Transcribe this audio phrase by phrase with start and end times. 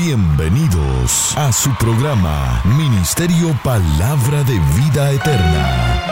[0.00, 6.04] Bienvenidos a su programa Ministerio Palabra de Vida Eterna.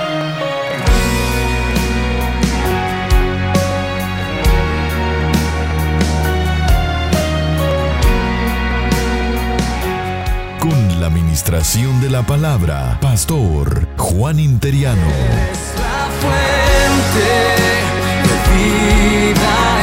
[10.58, 15.06] Con la administración de la palabra, Pastor Juan Interiano.
[15.52, 15.58] Es
[16.20, 17.30] fuente
[18.24, 19.75] de vida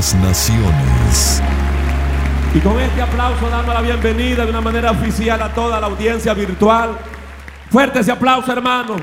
[0.00, 1.42] naciones.
[2.54, 6.32] Y con este aplauso damos la bienvenida de una manera oficial a toda la audiencia
[6.32, 6.96] virtual.
[7.70, 8.96] Fuerte ese aplauso, hermano.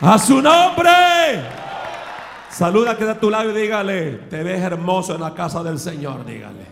[0.00, 0.90] A su nombre.
[2.48, 6.24] Saluda que de tu lado y dígale, te ves hermoso en la casa del Señor,
[6.24, 6.64] dígale.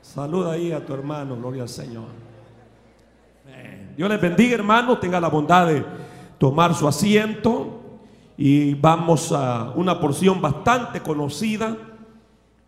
[0.00, 2.08] Saluda ahí a tu hermano, gloria al Señor.
[3.96, 4.98] Dios les bendiga, hermano.
[4.98, 5.84] Tenga la bondad de
[6.40, 7.82] tomar su asiento.
[8.38, 11.76] Y vamos a una porción bastante conocida.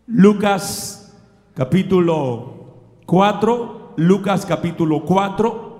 [0.05, 1.11] Lucas
[1.55, 2.53] capítulo
[3.07, 3.93] 4.
[3.97, 5.73] Lucas capítulo 4.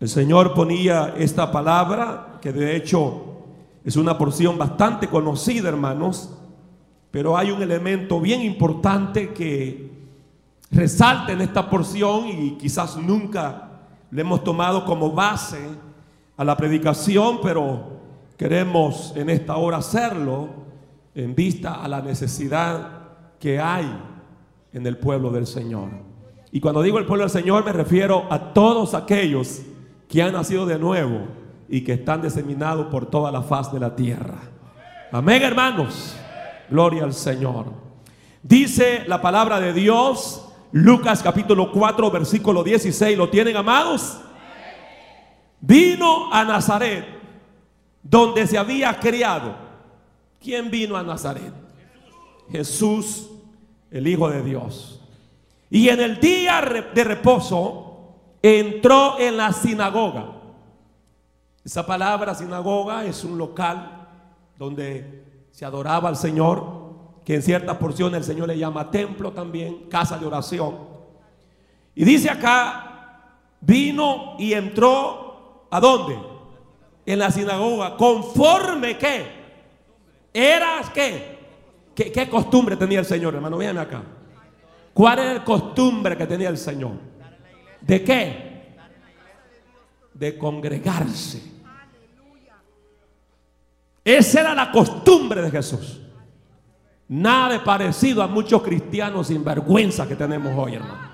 [0.00, 3.24] El Señor ponía esta palabra, que de hecho
[3.82, 6.38] es una porción bastante conocida, hermanos.
[7.10, 9.90] Pero hay un elemento bien importante que
[10.70, 13.67] resalta en esta porción y quizás nunca
[14.10, 15.58] le hemos tomado como base
[16.36, 17.98] a la predicación, pero
[18.36, 20.48] queremos en esta hora hacerlo
[21.14, 22.98] en vista a la necesidad
[23.38, 23.86] que hay
[24.72, 25.90] en el pueblo del Señor.
[26.50, 29.62] Y cuando digo el pueblo del Señor me refiero a todos aquellos
[30.08, 31.26] que han nacido de nuevo
[31.68, 34.38] y que están diseminados por toda la faz de la tierra.
[35.12, 36.16] Amén, hermanos.
[36.70, 37.66] Gloria al Señor.
[38.42, 43.16] Dice la palabra de Dios, Lucas capítulo 4, versículo 16.
[43.16, 44.20] ¿Lo tienen, amados?
[45.60, 47.06] Vino a Nazaret,
[48.02, 49.56] donde se había criado.
[50.40, 51.52] ¿Quién vino a Nazaret?
[52.50, 53.30] Jesús,
[53.90, 55.00] el Hijo de Dios.
[55.70, 56.62] Y en el día
[56.94, 60.32] de reposo entró en la sinagoga.
[61.64, 64.06] Esa palabra sinagoga es un local
[64.56, 66.77] donde se adoraba al Señor,
[67.28, 70.78] que en ciertas porciones el Señor le llama templo también, casa de oración.
[71.94, 76.18] Y dice acá, vino y entró ¿a dónde?
[77.04, 79.26] En la sinagoga, conforme que
[80.32, 81.38] era qué?
[81.94, 83.58] ¿Qué, qué costumbre tenía el Señor, hermano?
[83.58, 84.02] Véanme acá.
[84.94, 86.92] ¿Cuál era el costumbre que tenía el Señor?
[87.82, 88.72] ¿De qué?
[90.14, 91.42] De congregarse.
[94.02, 96.00] Esa era la costumbre de Jesús.
[97.08, 101.08] Nada parecido a muchos cristianos sin vergüenza que tenemos hoy, hermano.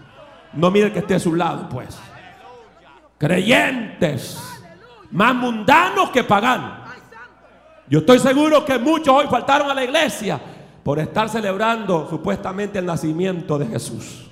[0.53, 1.97] No mire que esté a su lado, pues.
[3.17, 4.41] Creyentes,
[5.13, 6.85] más mundanos que paganos.
[7.89, 10.41] Yo estoy seguro que muchos hoy faltaron a la iglesia
[10.83, 14.29] por estar celebrando supuestamente el nacimiento de Jesús.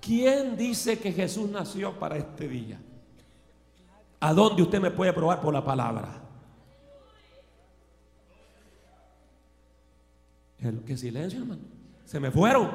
[0.00, 2.80] ¿Quién dice que Jesús nació para este día?
[4.20, 6.25] ¿A dónde usted me puede probar por la palabra?
[10.58, 11.62] ¿Qué silencio, hermano?
[12.04, 12.70] Se me fueron.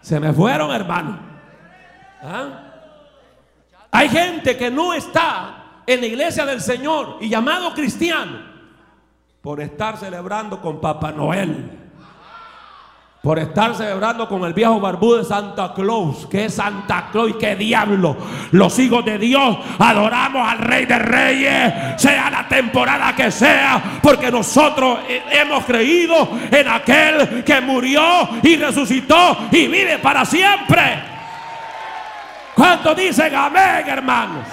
[0.00, 1.18] Se me fueron, hermano.
[2.22, 2.66] ¿Ah?
[3.90, 8.50] Hay gente que no está en la iglesia del Señor y llamado cristiano
[9.40, 11.79] por estar celebrando con Papá Noel.
[13.22, 16.26] Por estar celebrando con el viejo barbudo de Santa Claus.
[16.26, 18.16] que es Santa Claus y qué diablo?
[18.52, 24.30] Los hijos de Dios adoramos al Rey de Reyes, sea la temporada que sea, porque
[24.30, 25.00] nosotros
[25.30, 31.02] hemos creído en aquel que murió y resucitó y vive para siempre.
[32.54, 34.46] ¿Cuántos dicen amén, hermanos?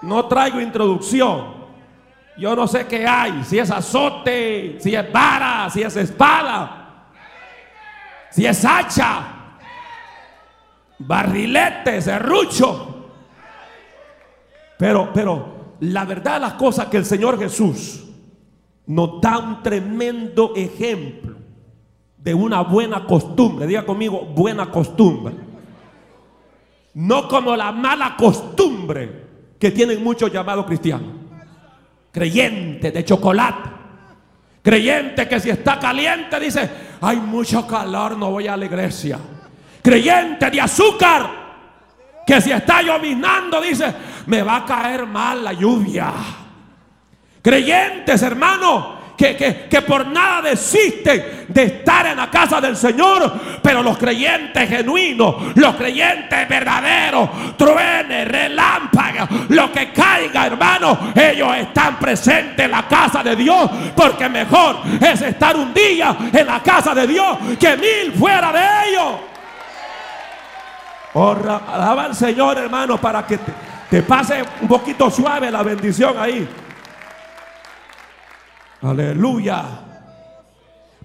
[0.00, 1.61] No traigo introducción.
[2.36, 7.08] Yo no sé qué hay, si es azote, si es vara, si es espada,
[8.30, 9.24] si es hacha,
[10.98, 13.10] barrilete, serrucho.
[14.78, 18.04] Pero, pero la verdad de las cosas que el Señor Jesús
[18.86, 21.36] nos da un tremendo ejemplo
[22.16, 23.66] de una buena costumbre.
[23.66, 25.34] Diga conmigo, buena costumbre.
[26.94, 29.26] No como la mala costumbre
[29.58, 31.21] que tienen muchos llamados cristianos.
[32.12, 33.70] Creyentes de chocolate.
[34.62, 36.70] Creyente que si está caliente dice,
[37.00, 39.18] hay mucho calor, no voy a la iglesia.
[39.82, 41.30] Creyente de azúcar,
[42.24, 43.92] que si está llovinando dice,
[44.26, 46.12] me va a caer mal la lluvia.
[47.42, 53.32] Creyentes, hermano, que, por nada desisten de estar en la casa del Señor.
[53.62, 61.96] Pero los creyentes genuinos, los creyentes verdaderos, truenes, relámpagos, lo que caiga, hermano, ellos están
[61.98, 63.70] presentes en la casa de Dios.
[63.94, 68.90] Porque mejor es estar un día en la casa de Dios que mil fuera de
[68.90, 69.12] ellos.
[71.14, 71.36] Oh,
[71.72, 73.38] alaba al Señor, hermano, para que
[73.90, 76.48] te pase un poquito suave la bendición ahí.
[78.82, 79.64] Aleluya.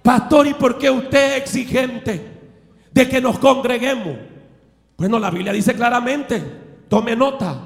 [0.02, 2.38] Pastor, ¿y por qué usted es exigente
[2.90, 4.16] de que nos congreguemos?
[4.96, 6.40] Bueno, la Biblia dice claramente,
[6.88, 7.56] tome nota,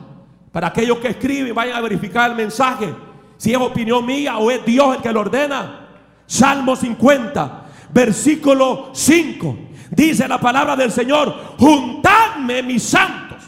[0.50, 2.92] para aquellos que escriben, vayan a verificar el mensaje,
[3.38, 5.88] si es opinión mía o es Dios el que lo ordena.
[6.26, 9.58] Salmo 50, versículo 5,
[9.90, 13.38] dice la palabra del Señor, juntadme mis santos.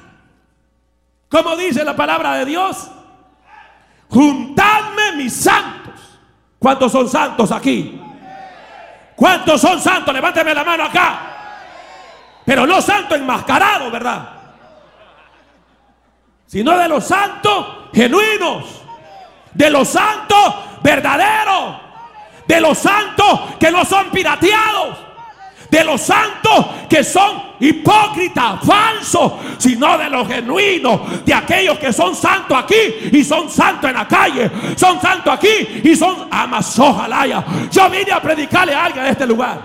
[1.29, 2.91] ¿Cómo dice la palabra de Dios?
[4.09, 5.84] Juntadme mis santos
[6.65, 8.01] ¿Cuántos son santos aquí?
[9.15, 10.15] ¿Cuántos son santos?
[10.15, 11.21] Levánteme la mano acá.
[12.43, 14.29] Pero no santos enmascarados, ¿verdad?
[16.47, 18.81] Sino de los santos genuinos.
[19.53, 21.83] De los santos verdaderos.
[22.47, 25.04] De los santos que no son pirateados
[25.75, 32.15] de los santos que son hipócritas, falsos, sino de los genuinos, de aquellos que son
[32.15, 37.26] santos aquí y son santos en la calle, son santos aquí y son amas, ojalá.
[37.73, 39.62] Yo vine a predicarle a alguien en este lugar.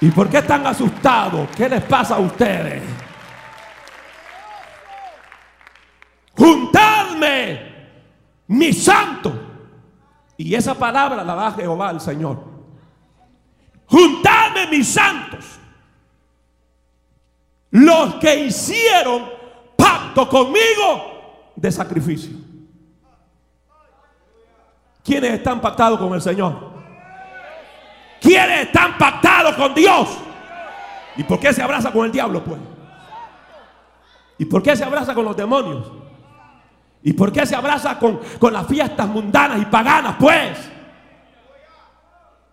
[0.00, 1.48] ¿Y por qué están asustados?
[1.56, 2.82] ¿Qué les pasa a ustedes?
[6.36, 7.60] Juntadme,
[8.48, 9.32] mi santo.
[10.36, 12.51] Y esa palabra la da Jehová al Señor.
[13.92, 15.44] Juntadme mis santos,
[17.72, 19.28] los que hicieron
[19.76, 22.30] pacto conmigo de sacrificio.
[25.04, 26.72] ¿Quiénes están pactados con el Señor?
[28.18, 30.08] ¿Quiénes están pactados con Dios?
[31.18, 32.60] ¿Y por qué se abraza con el diablo, pues?
[34.38, 35.92] ¿Y por qué se abraza con los demonios?
[37.02, 40.71] ¿Y por qué se abraza con, con las fiestas mundanas y paganas, pues?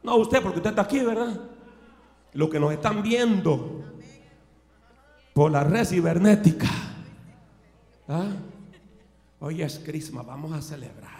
[0.03, 1.39] No usted, porque usted está aquí, ¿verdad?
[2.33, 3.83] Lo que nos están viendo
[5.33, 6.69] por la red cibernética.
[8.07, 8.29] ¿Ah?
[9.39, 11.19] Hoy es Crisma, vamos a celebrar.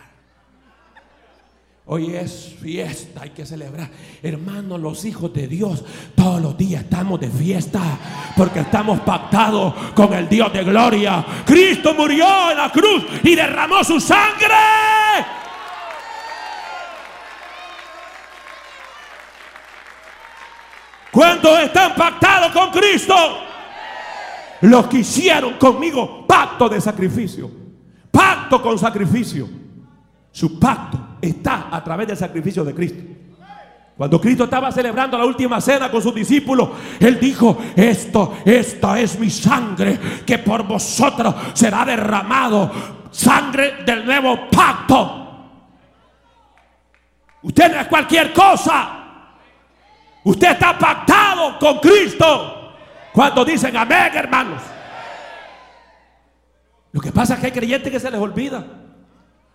[1.92, 3.90] Hoy es fiesta, hay que celebrar.
[4.22, 5.84] Hermanos, los hijos de Dios,
[6.16, 7.82] todos los días estamos de fiesta
[8.38, 11.26] porque estamos pactados con el Dios de gloria.
[11.46, 14.54] Cristo murió en la cruz y derramó su sangre
[21.12, 23.16] ¿Cuántos están pactados con Cristo?
[24.62, 27.50] Los que hicieron conmigo pacto de sacrificio.
[28.12, 29.48] Pacto con sacrificio.
[30.32, 33.04] Su pacto está a través del sacrificio de Cristo.
[33.98, 36.70] Cuando Cristo estaba celebrando la última cena con sus discípulos,
[37.00, 42.72] Él dijo, esto, esta es mi sangre que por vosotros será derramado.
[43.12, 45.28] Sangre del nuevo pacto.
[47.42, 48.99] Usted no cualquier cosa.
[50.30, 52.76] Usted está pactado con Cristo.
[53.12, 54.62] Cuando dicen amén, hermanos.
[56.92, 58.64] Lo que pasa es que hay creyentes que se les olvida.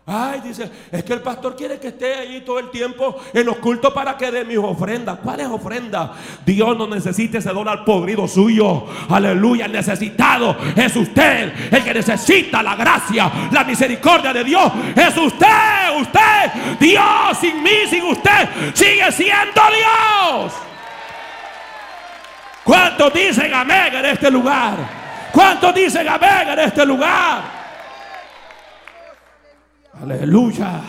[0.07, 3.57] Ay, dice, es que el pastor quiere que esté ahí todo el tiempo en los
[3.57, 5.19] cultos para que dé mis ofrendas.
[5.23, 6.11] ¿Cuáles ofrendas?
[6.45, 8.85] Dios no necesita ese dólar podrido suyo.
[9.09, 11.73] Aleluya, el necesitado es usted.
[11.73, 15.99] El que necesita la gracia, la misericordia de Dios es usted.
[15.99, 20.53] Usted, Dios sin mí, sin usted, sigue siendo Dios.
[22.63, 24.77] ¿Cuántos dicen amén en este lugar?
[25.33, 27.64] ¿Cuántos dicen amén en este lugar?
[30.05, 30.83] Aleluya.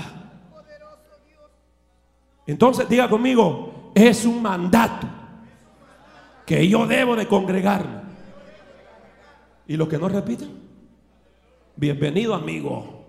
[2.45, 5.07] Entonces diga conmigo, es un mandato
[6.45, 8.01] que yo debo de congregarme.
[9.67, 10.51] Y los que no repiten,
[11.77, 13.05] bienvenido amigo.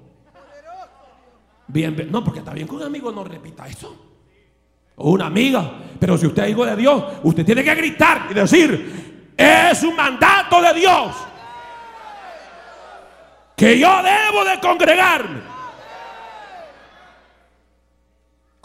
[1.67, 2.13] Bienvenido.
[2.13, 3.95] No, porque está bien que un amigo no repita eso.
[4.95, 5.73] O una amiga.
[5.99, 9.97] Pero si usted es hijo de Dios, usted tiene que gritar y decir, es un
[9.97, 11.17] mandato de Dios.
[13.57, 15.56] Que yo debo de congregarme.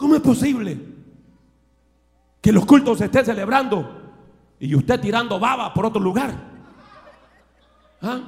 [0.02, 0.80] ¿Cómo es posible
[2.42, 4.02] que los cultos se estén celebrando
[4.60, 6.34] y usted tirando baba por otro lugar?
[8.02, 8.20] ¿Ah?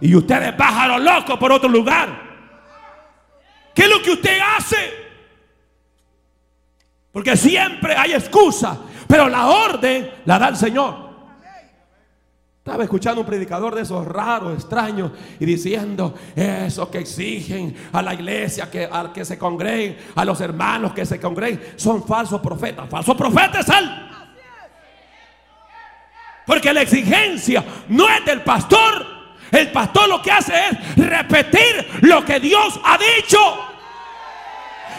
[0.00, 2.20] Y usted es pájaro loco por otro lugar.
[3.72, 4.92] ¿Qué es lo que usted hace?
[7.12, 11.09] Porque siempre hay excusa, pero la orden la da el Señor.
[12.60, 18.12] Estaba escuchando un predicador de esos raros, extraños, y diciendo eso que exigen a la
[18.12, 22.86] iglesia que, al que se congreguen, a los hermanos que se congreguen, son falsos profetas.
[22.90, 23.90] Falsos profetas es él.
[26.46, 29.06] Porque la exigencia no es del pastor.
[29.50, 33.38] El pastor lo que hace es repetir lo que Dios ha dicho.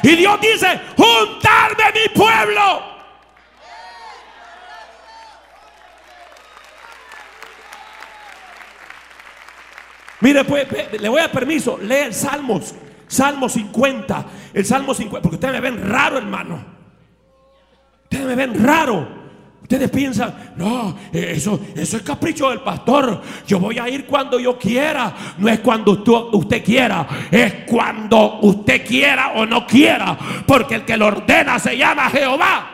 [0.02, 2.91] Y Dios dice, juntarme mi pueblo.
[10.22, 10.68] Mire, pues,
[11.00, 12.76] le voy a permiso, lee el Salmos,
[13.08, 16.64] Salmo 50, el Salmo 50, porque ustedes me ven raro, hermano.
[18.04, 19.22] Ustedes me ven raro.
[19.62, 23.22] Ustedes piensan, no, eso, eso es capricho del pastor.
[23.48, 25.16] Yo voy a ir cuando yo quiera.
[25.38, 30.18] No es cuando usted, usted quiera, es cuando usted quiera o no quiera.
[30.46, 32.71] Porque el que lo ordena se llama Jehová.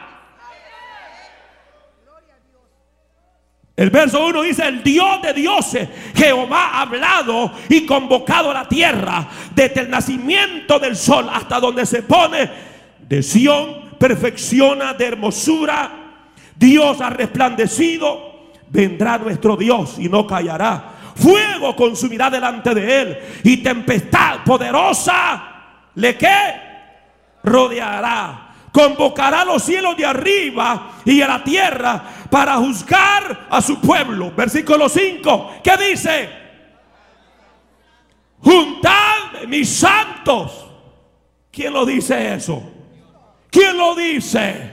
[3.78, 8.68] El verso 1 dice, el Dios de dioses, Jehová ha hablado y convocado a la
[8.68, 12.50] tierra desde el nacimiento del sol hasta donde se pone
[13.08, 15.92] de Sión, perfecciona de hermosura.
[16.56, 20.94] Dios ha resplandecido, vendrá nuestro Dios y no callará.
[21.16, 25.44] Fuego consumirá delante de él y tempestad poderosa
[25.94, 26.18] le
[27.44, 33.80] rodeará convocará a los cielos de arriba y a la tierra para juzgar a su
[33.80, 34.32] pueblo.
[34.36, 36.30] Versículo 5, ¿qué dice?
[38.40, 40.66] Juntad mis santos.
[41.52, 42.62] ¿Quién lo dice eso?
[43.50, 44.72] ¿Quién lo dice?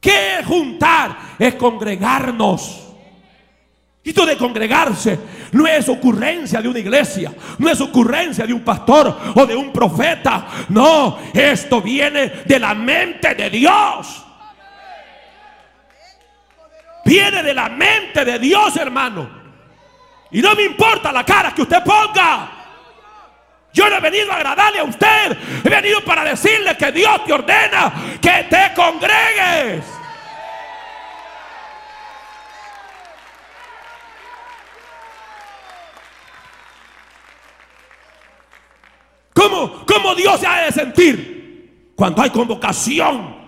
[0.00, 1.16] ¿Qué es juntar?
[1.38, 2.82] Es congregarnos.
[4.04, 5.18] Esto de congregarse
[5.52, 9.72] no es ocurrencia de una iglesia, no es ocurrencia de un pastor o de un
[9.72, 10.46] profeta.
[10.70, 14.24] No, esto viene de la mente de Dios.
[17.12, 19.28] Viene de la mente de Dios, hermano.
[20.30, 22.50] Y no me importa la cara que usted ponga.
[23.70, 25.36] Yo no he venido a agradarle a usted.
[25.62, 29.84] He venido para decirle que Dios te ordena que te congregues.
[39.34, 41.92] ¿Cómo, Dios se ha de sentir?
[41.94, 43.41] Cuando hay convocación,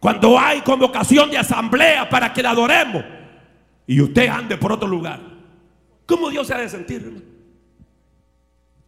[0.00, 3.04] cuando hay convocación de asamblea para que le adoremos
[3.86, 5.20] y usted ande por otro lugar.
[6.06, 7.38] ¿Cómo Dios se ha de sentir?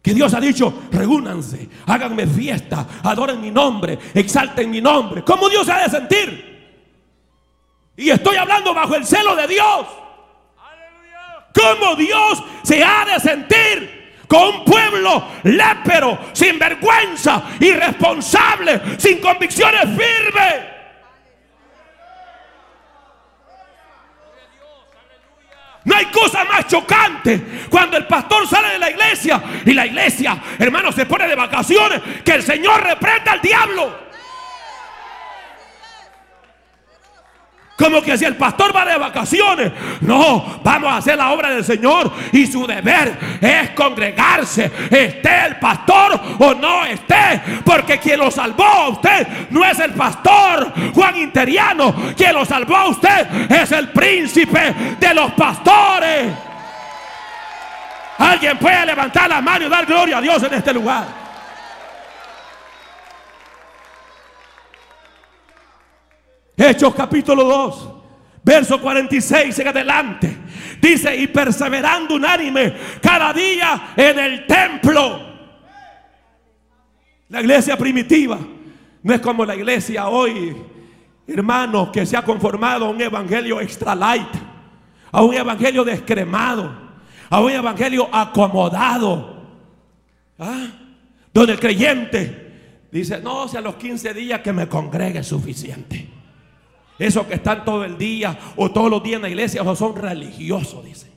[0.01, 5.23] Que Dios ha dicho, reúnanse, háganme fiesta, adoren mi nombre, exalten mi nombre.
[5.23, 6.51] ¿Cómo Dios se ha de sentir?
[7.95, 9.87] Y estoy hablando bajo el celo de Dios.
[11.53, 14.01] ¿Cómo Dios se ha de sentir?
[14.31, 20.80] con un pueblo lépero, sin vergüenza, irresponsable, sin convicciones firmes.
[25.83, 30.37] No hay cosa más chocante cuando el pastor sale de la iglesia y la iglesia,
[30.59, 34.10] hermano, se pone de vacaciones, que el Señor reprenda al diablo.
[37.81, 39.71] Como que si el pastor va de vacaciones.
[40.01, 42.11] No, vamos a hacer la obra del Señor.
[42.31, 44.71] Y su deber es congregarse.
[44.91, 47.41] Esté el pastor o no esté.
[47.65, 52.13] Porque quien lo salvó a usted no es el pastor Juan Interiano.
[52.15, 56.31] Quien lo salvó a usted es el príncipe de los pastores.
[58.19, 61.20] Alguien puede levantar la mano y dar gloria a Dios en este lugar.
[66.61, 67.89] Hechos capítulo 2,
[68.43, 70.37] verso 46 en adelante.
[70.79, 75.31] Dice, y perseverando unánime cada día en el templo.
[77.29, 78.37] La iglesia primitiva
[79.01, 80.55] no es como la iglesia hoy,
[81.27, 84.29] hermanos, que se ha conformado a un evangelio extra light,
[85.11, 86.71] a un evangelio descremado,
[87.27, 89.41] a un evangelio acomodado.
[90.37, 90.67] ¿Ah?
[91.33, 96.20] Donde el creyente dice, no, si a los 15 días que me congregue es suficiente.
[97.01, 99.95] Esos que están todo el día o todos los días en la iglesia o son
[99.95, 101.11] religiosos, dice.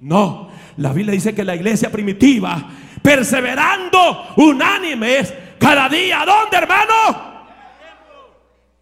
[0.00, 2.68] No, la Biblia dice que la iglesia primitiva,
[3.00, 6.94] perseverando unánimes cada día, ¿a dónde, hermano?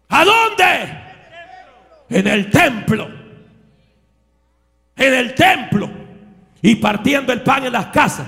[0.07, 0.99] ¿A dónde?
[2.09, 3.07] En el templo.
[4.95, 5.87] En el templo.
[6.63, 8.27] Y partiendo el pan en las casas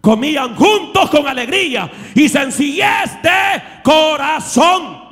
[0.00, 5.03] comían juntos con alegría y sencillez de corazón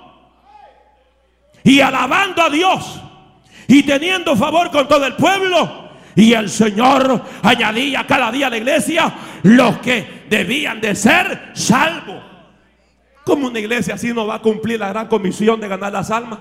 [1.65, 3.01] y alabando a Dios
[3.69, 5.91] y teniendo favor con todo el pueblo.
[6.15, 12.23] Y el Señor añadía cada día a la iglesia los que debían de ser salvos.
[13.25, 16.41] ¿Cómo una iglesia así no va a cumplir la gran comisión de ganar las almas?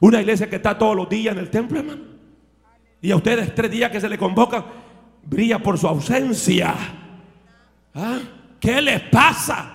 [0.00, 2.02] Una iglesia que está todos los días en el templo, hermano.
[3.00, 4.64] Y a ustedes tres días que se le convocan,
[5.22, 6.74] brilla por su ausencia.
[7.94, 8.18] ¿Ah?
[8.58, 9.72] ¿Qué les pasa?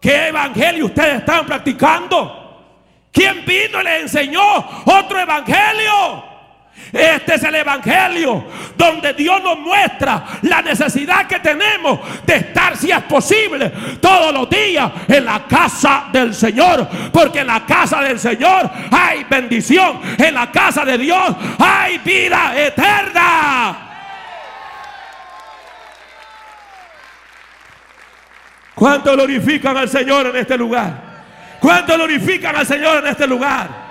[0.00, 2.37] ¿Qué evangelio ustedes están practicando?
[3.18, 4.40] ¿Quién vino y les enseñó
[4.84, 6.24] otro evangelio?
[6.92, 8.44] Este es el Evangelio
[8.76, 14.48] donde Dios nos muestra la necesidad que tenemos de estar, si es posible, todos los
[14.48, 16.86] días en la casa del Señor.
[17.12, 20.00] Porque en la casa del Señor hay bendición.
[20.16, 23.78] En la casa de Dios hay vida eterna.
[28.76, 31.07] ¿Cuánto glorifican al Señor en este lugar?
[31.60, 33.88] ¿Cuánto glorifican al Señor en este lugar?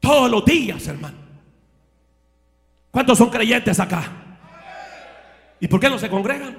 [0.00, 1.18] Todos los días, hermano.
[2.90, 4.04] ¿Cuántos son creyentes acá?
[5.60, 6.56] ¿Y por qué no se congregan?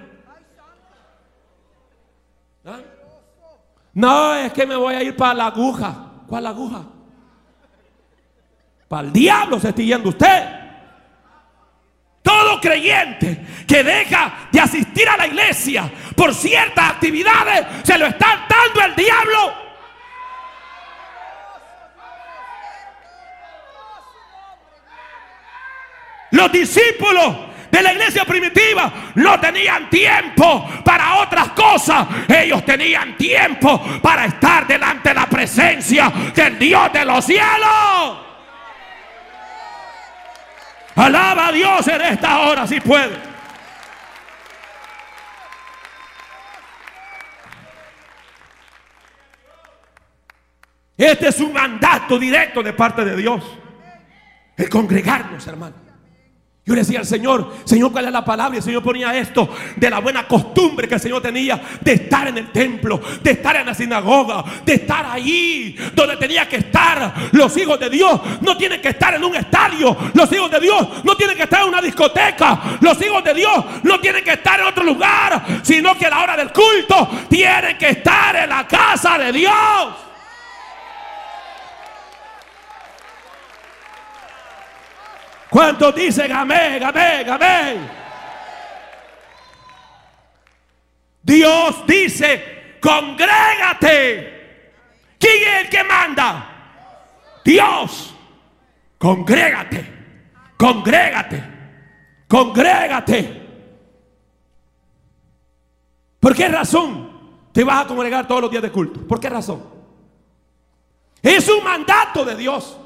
[2.65, 2.79] ¿Ah?
[3.93, 6.11] No, es que me voy a ir para la aguja.
[6.27, 6.83] ¿Cuál aguja?
[8.87, 10.58] Para el diablo se está yendo usted.
[12.29, 18.45] Todo creyente que deja de asistir a la iglesia por ciertas actividades se lo está
[18.47, 19.53] dando el diablo.
[26.29, 27.35] Los discípulos
[27.71, 32.07] de la iglesia primitiva no tenían tiempo para otras cosas.
[32.27, 38.28] Ellos tenían tiempo para estar delante de la presencia del Dios de los cielos.
[40.99, 43.17] Alaba a Dios en esta hora si puede.
[50.97, 53.41] Este es un mandato directo de parte de Dios.
[54.57, 55.88] El congregarnos, hermano.
[56.69, 58.53] Yo le decía al Señor, Señor, ¿cuál es la palabra?
[58.53, 62.27] Y el Señor ponía esto de la buena costumbre que el Señor tenía de estar
[62.27, 67.11] en el templo, de estar en la sinagoga, de estar ahí donde tenía que estar.
[67.31, 69.97] Los hijos de Dios no tienen que estar en un estadio.
[70.13, 72.61] Los hijos de Dios no tienen que estar en una discoteca.
[72.81, 76.21] Los hijos de Dios no tienen que estar en otro lugar, sino que a la
[76.21, 80.08] hora del culto tienen que estar en la casa de Dios.
[85.49, 87.89] ¿Cuántos dicen amén, amén, amén?
[91.23, 94.37] Dios dice, congrégate.
[95.19, 96.49] ¿Quién es el que manda?
[97.43, 98.15] Dios.
[98.99, 99.85] Congrégate,
[100.57, 101.43] congrégate,
[102.27, 103.47] congrégate.
[106.19, 107.09] ¿Por qué razón
[107.53, 109.07] te vas a congregar todos los días de culto?
[109.07, 109.63] ¿Por qué razón?
[111.21, 112.77] Es un mandato de Dios.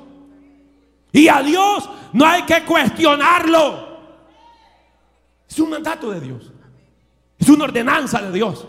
[1.13, 3.93] Y a Dios no hay que cuestionarlo.
[5.47, 6.51] Es un mandato de Dios.
[7.37, 8.67] Es una ordenanza de Dios.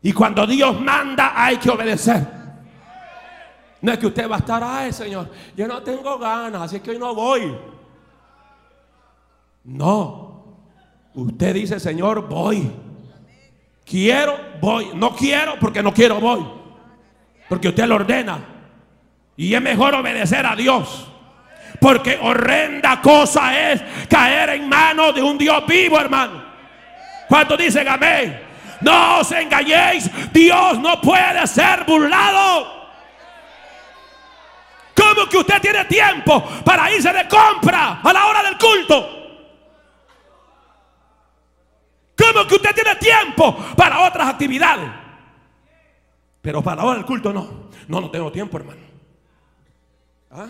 [0.00, 2.24] Y cuando Dios manda hay que obedecer.
[3.82, 6.92] No es que usted va a estar, ay Señor, yo no tengo ganas, así que
[6.92, 7.56] hoy no voy.
[9.64, 10.44] No.
[11.14, 12.70] Usted dice, Señor, voy.
[13.84, 14.90] Quiero, voy.
[14.94, 16.46] No quiero porque no quiero, voy.
[17.48, 18.38] Porque usted lo ordena.
[19.36, 21.09] Y es mejor obedecer a Dios.
[21.80, 26.44] Porque horrenda cosa es caer en manos de un Dios vivo, hermano.
[27.28, 28.40] ¿Cuántos dicen amén?
[28.80, 30.10] No os engañéis.
[30.32, 32.80] Dios no puede ser burlado.
[34.94, 39.20] ¿Cómo que usted tiene tiempo para irse de compra a la hora del culto?
[42.16, 44.90] ¿Cómo que usted tiene tiempo para otras actividades?
[46.42, 47.70] Pero para la hora del culto no.
[47.88, 48.80] No, no tengo tiempo, hermano.
[50.30, 50.48] ¿Ah?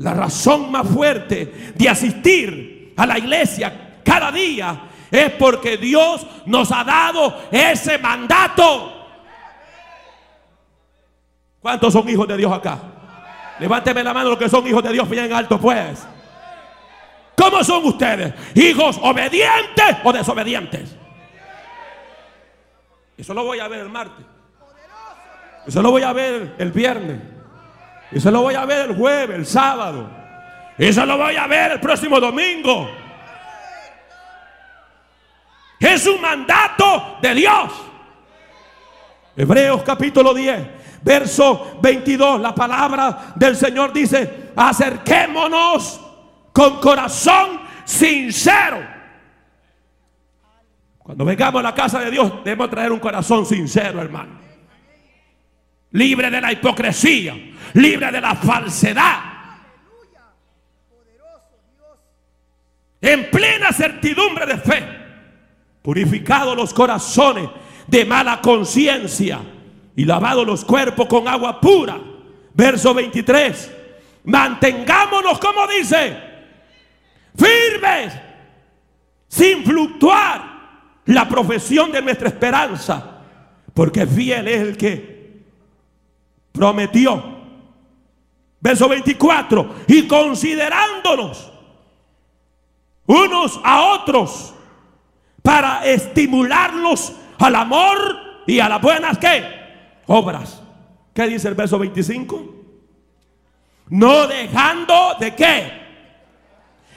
[0.00, 6.72] La razón más fuerte de asistir a la iglesia cada día es porque Dios nos
[6.72, 8.94] ha dado ese mandato.
[11.60, 12.78] ¿Cuántos son hijos de Dios acá?
[13.58, 16.06] Levánteme la mano los que son hijos de Dios bien alto pues.
[17.36, 18.32] ¿Cómo son ustedes?
[18.54, 20.96] ¿Hijos obedientes o desobedientes?
[23.18, 24.24] Eso lo voy a ver el martes.
[25.66, 27.39] Eso lo voy a ver el viernes.
[28.12, 30.10] Eso lo voy a ver el jueves, el sábado.
[30.76, 32.90] Eso lo voy a ver el próximo domingo.
[35.78, 37.72] Es un mandato de Dios.
[39.36, 40.66] Hebreos capítulo 10,
[41.02, 42.40] verso 22.
[42.40, 46.00] La palabra del Señor dice, acerquémonos
[46.52, 49.00] con corazón sincero.
[50.98, 54.49] Cuando vengamos a la casa de Dios, debemos traer un corazón sincero, hermano.
[55.92, 57.34] Libre de la hipocresía,
[57.74, 59.30] libre de la falsedad.
[63.00, 64.84] En plena certidumbre de fe,
[65.82, 67.48] purificados los corazones
[67.86, 69.40] de mala conciencia
[69.96, 71.98] y lavado los cuerpos con agua pura.
[72.54, 73.76] Verso 23.
[74.24, 76.16] Mantengámonos, como dice,
[77.34, 78.12] firmes,
[79.28, 80.50] sin fluctuar
[81.06, 83.22] la profesión de nuestra esperanza,
[83.72, 85.09] porque fiel es el que
[86.52, 87.38] prometió.
[88.60, 91.50] Verso 24, y considerándonos
[93.06, 94.54] unos a otros
[95.42, 99.42] para estimularlos al amor y a las buenas ¿qué?
[100.06, 100.62] obras.
[101.14, 102.54] ¿Qué dice el verso 25?
[103.88, 105.80] No dejando de qué?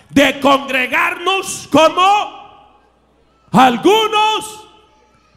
[0.09, 2.01] De congregarnos como
[3.51, 4.67] algunos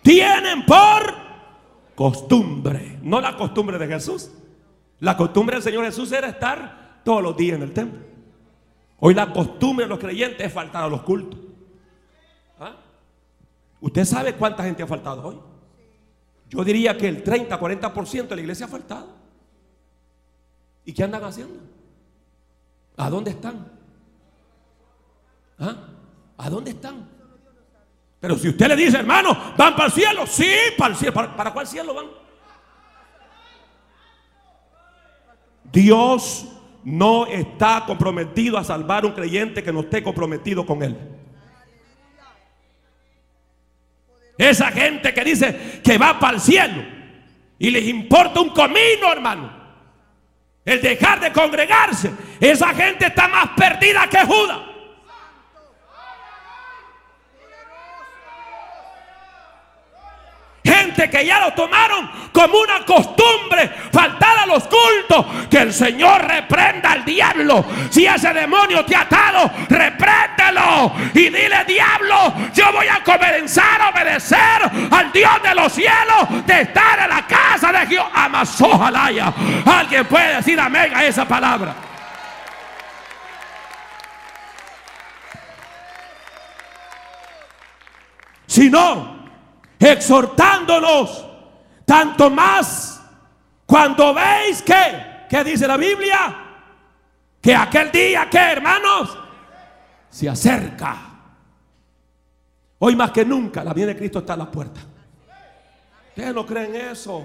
[0.02, 1.14] tienen por
[1.94, 2.85] costumbre.
[3.06, 4.32] No la costumbre de Jesús.
[4.98, 8.00] La costumbre del Señor Jesús era estar todos los días en el templo.
[8.98, 11.38] Hoy la costumbre de los creyentes es faltar a los cultos.
[12.58, 12.74] ¿Ah?
[13.80, 15.38] ¿Usted sabe cuánta gente ha faltado hoy?
[16.48, 19.06] Yo diría que el 30, 40% de la iglesia ha faltado.
[20.84, 21.60] ¿Y qué andan haciendo?
[22.96, 23.70] ¿A dónde están?
[25.60, 25.76] ¿Ah?
[26.38, 27.08] ¿A dónde están?
[28.18, 31.14] Pero si usted le dice, hermano, van para el cielo, sí, para el cielo.
[31.14, 32.25] ¿Para, para cuál cielo van?
[35.72, 36.46] Dios
[36.84, 40.96] no está comprometido a salvar un creyente que no esté comprometido con él.
[44.38, 46.82] Esa gente que dice que va para el cielo
[47.58, 49.50] y les importa un comino, hermano.
[50.64, 52.10] El dejar de congregarse.
[52.40, 54.75] Esa gente está más perdida que Judas.
[60.66, 65.48] Gente que ya lo tomaron como una costumbre, faltar a los cultos.
[65.48, 67.64] Que el Señor reprenda al diablo.
[67.88, 70.92] Si ese demonio te ha atado, repréndelo.
[71.14, 76.62] Y dile, diablo, yo voy a comenzar a obedecer al Dios de los cielos de
[76.62, 78.10] estar en la casa de Jehová.
[78.12, 79.32] Amazojalaya.
[79.64, 81.74] Alguien puede decir amén a esa palabra.
[88.46, 89.15] Si no,
[89.78, 91.24] exhortándonos,
[91.84, 93.00] tanto más
[93.66, 96.36] cuando veis que, ¿qué dice la Biblia?
[97.40, 99.16] Que aquel día, que hermanos,
[100.08, 100.96] se acerca.
[102.78, 104.80] Hoy más que nunca la vida de Cristo está a la puerta.
[106.08, 107.24] ¿Ustedes no creen eso?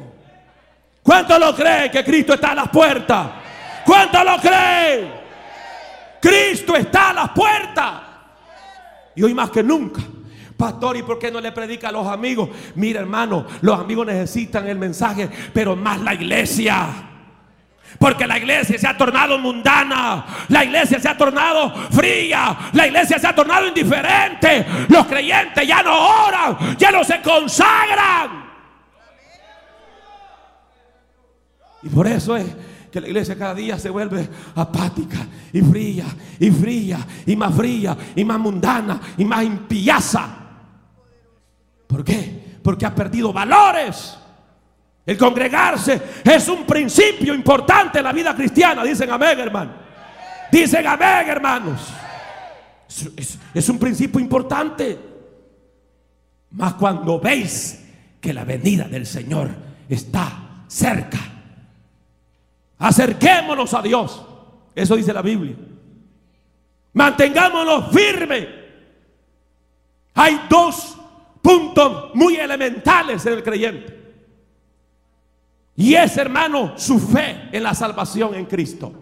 [1.03, 3.29] ¿Cuántos lo creen que Cristo está a las puertas?
[3.85, 5.13] ¿Cuántos lo creen?
[6.21, 8.01] Cristo está a las puertas.
[9.15, 10.01] Y hoy más que nunca
[10.61, 12.47] Pastor, ¿y por qué no le predica a los amigos?
[12.75, 16.87] Mira, hermano, los amigos necesitan el mensaje, pero más la iglesia.
[17.97, 23.17] Porque la iglesia se ha tornado mundana, la iglesia se ha tornado fría, la iglesia
[23.17, 24.63] se ha tornado indiferente.
[24.87, 28.45] Los creyentes ya no oran, ya no se consagran.
[31.81, 32.45] Y por eso es
[32.91, 36.05] que la iglesia cada día se vuelve apática y fría
[36.39, 40.37] y fría y más fría y más mundana y más impiaza.
[41.91, 42.57] ¿Por qué?
[42.63, 44.17] Porque ha perdido valores.
[45.05, 48.81] El congregarse es un principio importante en la vida cristiana.
[48.81, 49.73] Dicen amén, hermano.
[50.49, 51.81] Dicen amén, hermanos.
[53.53, 54.97] Es, un principio importante.
[56.51, 57.83] Más cuando veis
[58.21, 59.49] que la venida del Señor
[59.89, 61.19] está cerca.
[62.77, 64.25] Acerquémonos a Dios.
[64.73, 65.55] Eso dice la Biblia.
[66.93, 68.47] Mantengámonos firmes.
[70.13, 70.97] Hay dos
[71.41, 74.01] puntos muy elementales en el creyente.
[75.75, 78.93] Y es, hermano, su fe en la salvación en Cristo.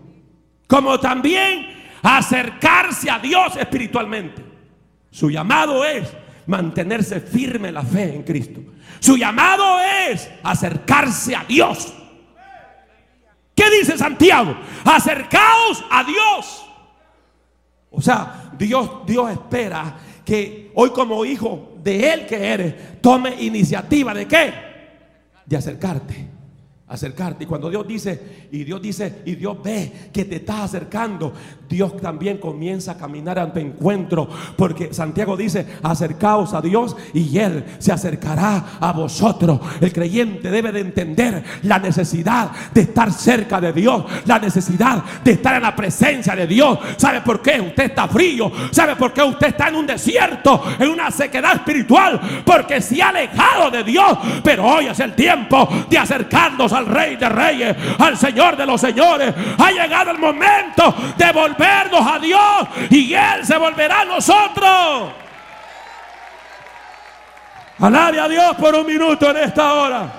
[0.67, 4.45] Como también acercarse a Dios espiritualmente.
[5.11, 6.07] Su llamado es
[6.45, 8.61] mantenerse firme en la fe en Cristo.
[8.99, 11.93] Su llamado es acercarse a Dios.
[13.55, 14.55] ¿Qué dice Santiago?
[14.85, 16.65] Acercaos a Dios.
[17.91, 24.13] O sea, Dios, Dios espera que hoy como hijo de Él que eres, tome iniciativa
[24.13, 24.53] de qué?
[25.45, 26.38] De acercarte
[26.89, 27.43] acercarte.
[27.43, 31.31] Y cuando Dios dice, y Dios dice, y Dios ve que te estás acercando,
[31.69, 34.27] Dios también comienza a caminar ante encuentro.
[34.57, 39.59] Porque Santiago dice, acercaos a Dios y Él se acercará a vosotros.
[39.79, 45.31] El creyente debe de entender la necesidad de estar cerca de Dios, la necesidad de
[45.31, 46.79] estar en la presencia de Dios.
[46.97, 48.51] ¿Sabe por qué usted está frío?
[48.71, 52.19] ¿Sabe por qué usted está en un desierto, en una sequedad espiritual?
[52.43, 54.17] Porque se ha alejado de Dios.
[54.43, 58.65] Pero hoy es el tiempo de acercarnos a al Rey de Reyes, al Señor de
[58.65, 59.33] los Señores.
[59.57, 65.13] Ha llegado el momento de volvernos a Dios y Él se volverá a nosotros.
[67.79, 70.11] Alabe a Dios por un minuto en esta hora.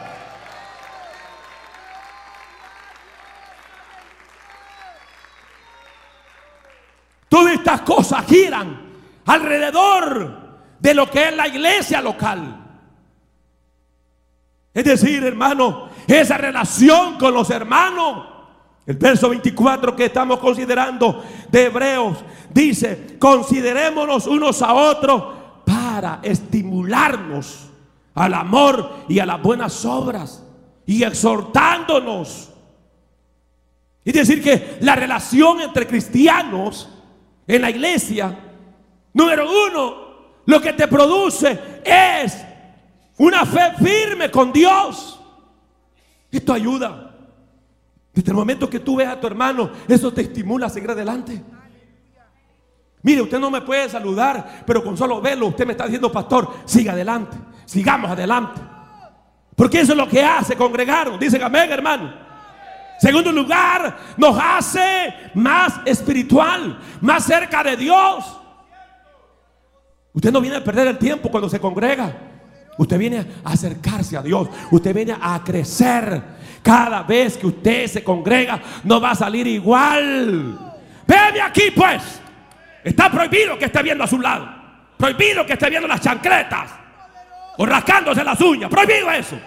[7.29, 8.81] Todas estas cosas giran
[9.27, 10.41] alrededor
[10.81, 12.57] de lo que es la iglesia local.
[14.73, 18.27] Es decir, hermano, esa relación con los hermanos.
[18.87, 22.19] El verso 24 que estamos considerando de Hebreos
[22.53, 25.23] dice, considerémonos unos a otros
[25.65, 27.71] para estimularnos
[28.15, 30.45] al amor y a las buenas obras
[30.87, 32.51] y exhortándonos.
[34.05, 36.89] Es decir, que la relación entre cristianos
[37.47, 38.37] en la iglesia,
[39.13, 40.11] número uno,
[40.47, 42.45] lo que te produce es
[43.19, 45.20] una fe firme con Dios.
[46.31, 47.15] Esto ayuda.
[48.13, 51.43] Desde el momento que tú ves a tu hermano, eso te estimula a seguir adelante.
[53.03, 56.51] Mire, usted no me puede saludar, pero con solo verlo, usted me está diciendo, pastor,
[56.67, 58.61] siga adelante, sigamos adelante.
[59.57, 61.19] Porque eso es lo que hace congregarnos.
[61.19, 62.13] Dice amén, hermano.
[62.99, 68.39] Segundo lugar, nos hace más espiritual, más cerca de Dios.
[70.13, 72.30] Usted no viene a perder el tiempo cuando se congrega.
[72.81, 74.49] Usted viene a acercarse a Dios.
[74.71, 76.23] Usted viene a crecer.
[76.63, 80.59] Cada vez que usted se congrega, no va a salir igual.
[81.07, 82.23] Veme aquí, pues.
[82.83, 84.49] Está prohibido que esté viendo a su lado.
[84.97, 86.71] Prohibido que esté viendo las chancletas.
[87.59, 88.71] O rascándose las uñas.
[88.71, 89.39] Prohibido eso.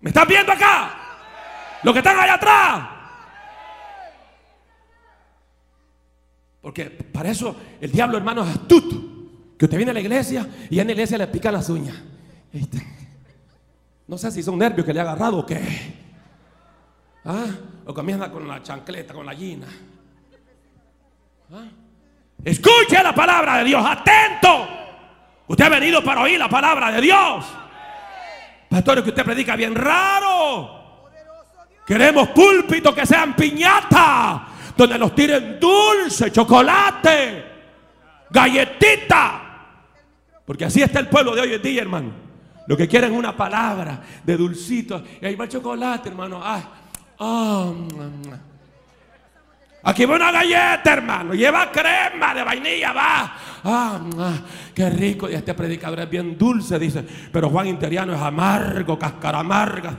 [0.00, 0.90] ¿Me están viendo acá?
[1.84, 2.80] Los que están allá atrás.
[6.60, 9.13] Porque para eso el diablo, hermano, es astuto.
[9.58, 11.96] Que usted viene a la iglesia y en la iglesia le pican las uñas.
[14.06, 15.60] No sé si son nervios que le ha agarrado o qué.
[17.24, 17.46] ¿Ah?
[17.86, 19.66] O comienza con la chancleta, con la gallina.
[21.52, 21.64] ¿Ah?
[22.44, 24.68] Escuche la palabra de Dios, atento.
[25.46, 27.44] Usted ha venido para oír la palabra de Dios.
[28.68, 30.82] Pastor, que usted predica bien raro.
[31.86, 37.44] Queremos púlpitos que sean piñata, donde nos tiren dulce, chocolate,
[38.30, 39.43] galletita.
[40.44, 42.12] Porque así está el pueblo de hoy en día, hermano.
[42.66, 45.02] Lo que quieren es una palabra de dulcito.
[45.20, 46.40] Y ahí va chocolate, hermano.
[46.42, 46.62] Ah,
[47.18, 47.72] ah,
[49.86, 51.34] Aquí va una galleta, hermano.
[51.34, 53.36] Lleva crema de vainilla, va.
[53.64, 54.00] Ah,
[54.74, 55.28] qué rico.
[55.28, 57.04] Y este predicador es bien dulce, dice.
[57.30, 59.94] Pero Juan Interiano es amargo, cascara amarga.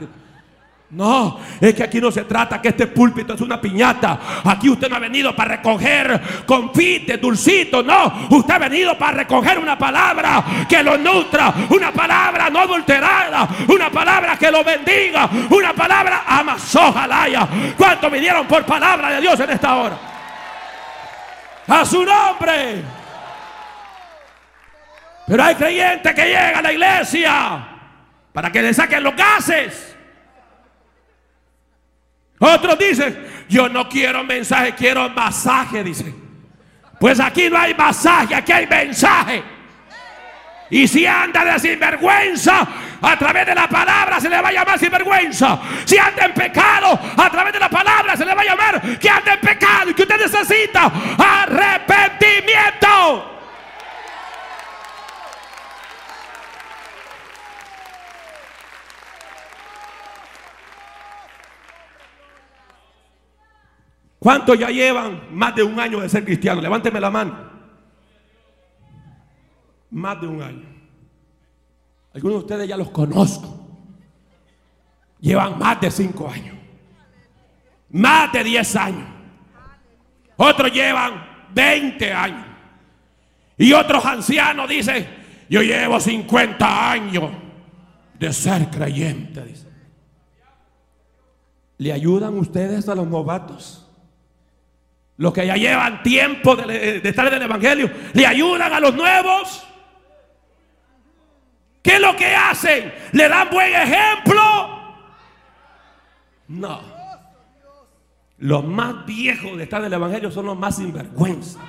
[0.88, 4.20] No, es que aquí no se trata que este púlpito es una piñata.
[4.44, 7.84] Aquí usted no ha venido para recoger confites, dulcitos.
[7.84, 11.52] No, usted ha venido para recoger una palabra que lo nutra.
[11.70, 13.48] Una palabra no adulterada.
[13.66, 15.28] Una palabra que lo bendiga.
[15.50, 17.48] Una palabra amazojalaya.
[17.76, 19.98] ¿Cuántos vinieron por palabra de Dios en esta hora?
[21.66, 22.84] A su nombre.
[25.26, 27.68] Pero hay creyentes que llegan a la iglesia
[28.32, 29.95] para que le saquen los gases.
[32.38, 36.14] Otros dicen, yo no quiero mensaje, quiero masaje, dice.
[36.98, 39.42] Pues aquí no hay masaje, aquí hay mensaje.
[40.70, 42.66] Y si anda de sinvergüenza,
[43.00, 45.58] a través de la palabra se le va a llamar sinvergüenza.
[45.84, 49.08] Si anda en pecado, a través de la palabra se le va a llamar que
[49.08, 53.35] anda en pecado y que usted necesita arrepentimiento.
[64.26, 66.60] ¿Cuántos ya llevan más de un año de ser cristiano?
[66.60, 67.48] Levánteme la mano.
[69.88, 70.66] Más de un año.
[72.12, 73.68] Algunos de ustedes ya los conozco.
[75.20, 76.56] Llevan más de cinco años.
[77.90, 79.08] Más de diez años.
[80.34, 82.46] Otros llevan 20 años.
[83.56, 85.06] Y otros ancianos dicen,
[85.48, 87.30] yo llevo 50 años
[88.18, 89.54] de ser creyente.
[91.78, 93.85] ¿Le ayudan ustedes a los novatos?
[95.18, 99.66] Los que ya llevan tiempo de, estar en el Evangelio, le ayudan a los nuevos.
[101.82, 102.92] ¿Qué es lo que hacen?
[103.12, 104.76] ¿Le dan buen ejemplo?
[106.48, 106.80] No.
[108.38, 111.60] Los más viejos de estar en el Evangelio son los más sinvergüenza.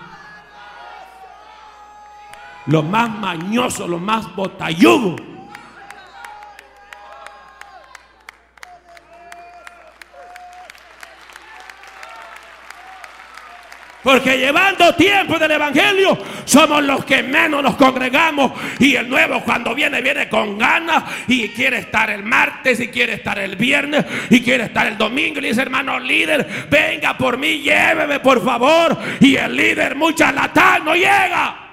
[2.66, 5.22] Los más mañosos, los más botalludos.
[14.08, 18.54] Porque llevando tiempo del Evangelio, somos los que menos nos congregamos.
[18.80, 21.04] Y el nuevo cuando viene, viene con ganas.
[21.28, 25.40] Y quiere estar el martes, y quiere estar el viernes, y quiere estar el domingo.
[25.40, 28.98] Y dice, hermano líder, venga por mí, lléveme por favor.
[29.20, 31.67] Y el líder, mucha lata, no llega.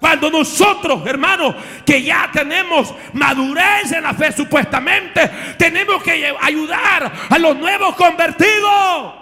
[0.00, 1.54] Cuando nosotros, hermanos,
[1.84, 9.14] que ya tenemos madurez en la fe supuestamente, tenemos que ayudar a los nuevos convertidos.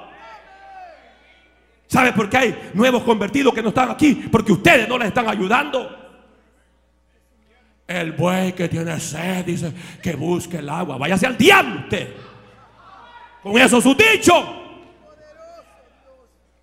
[1.86, 4.14] ¿Sabe por qué hay nuevos convertidos que no están aquí?
[4.30, 6.04] Porque ustedes no les están ayudando.
[7.86, 10.96] El buey que tiene sed dice que busque el agua.
[10.96, 12.14] Váyase al usted.
[13.42, 14.62] Con eso su dicho.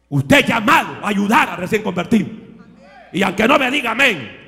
[0.09, 2.50] Usted llamado a ayudar a recién convertido.
[3.11, 4.39] Y aunque no me diga amén.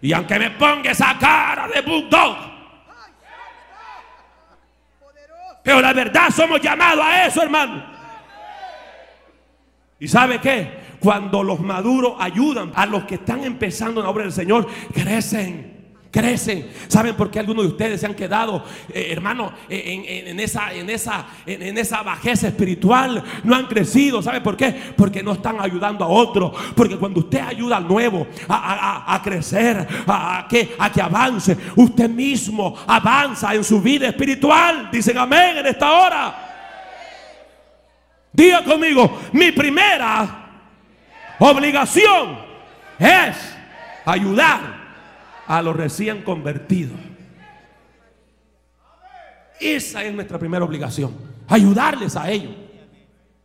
[0.00, 2.36] Y aunque me ponga esa cara de bulldog.
[5.62, 7.84] Pero la verdad somos llamados a eso, hermano.
[10.00, 10.88] ¿Y sabe qué?
[11.00, 15.77] Cuando los maduros ayudan a los que están empezando en la obra del Señor, crecen
[16.18, 16.68] crecen.
[16.88, 21.26] ¿Saben por qué algunos de ustedes se han quedado, eh, hermano, en, esa, en, esa,
[21.46, 23.22] en, esa bajeza espiritual?
[23.44, 24.20] No han crecido.
[24.20, 24.74] ¿Saben por qué?
[24.96, 26.52] Porque no están ayudando a otros.
[26.74, 32.76] Porque cuando usted ayuda al nuevo a, crecer, a, que, a que avance, usted mismo
[32.86, 34.88] avanza en su vida espiritual.
[34.90, 36.44] Dicen amén en esta hora.
[38.32, 40.46] Diga conmigo, mi primera
[41.38, 42.38] obligación
[42.98, 43.36] es
[44.04, 44.87] ayudar
[45.48, 46.98] a los recién convertidos.
[49.58, 51.12] Esa es nuestra primera obligación,
[51.48, 52.52] ayudarles a ellos.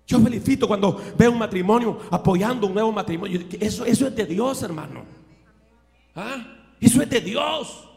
[0.05, 3.39] Yo felicito cuando veo un matrimonio apoyando un nuevo matrimonio.
[3.59, 5.05] Eso, eso es de Dios, hermano.
[6.13, 6.45] ¿Ah?
[6.79, 7.89] Eso es de Dios.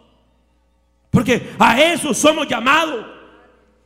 [1.11, 3.05] Porque a eso somos llamados.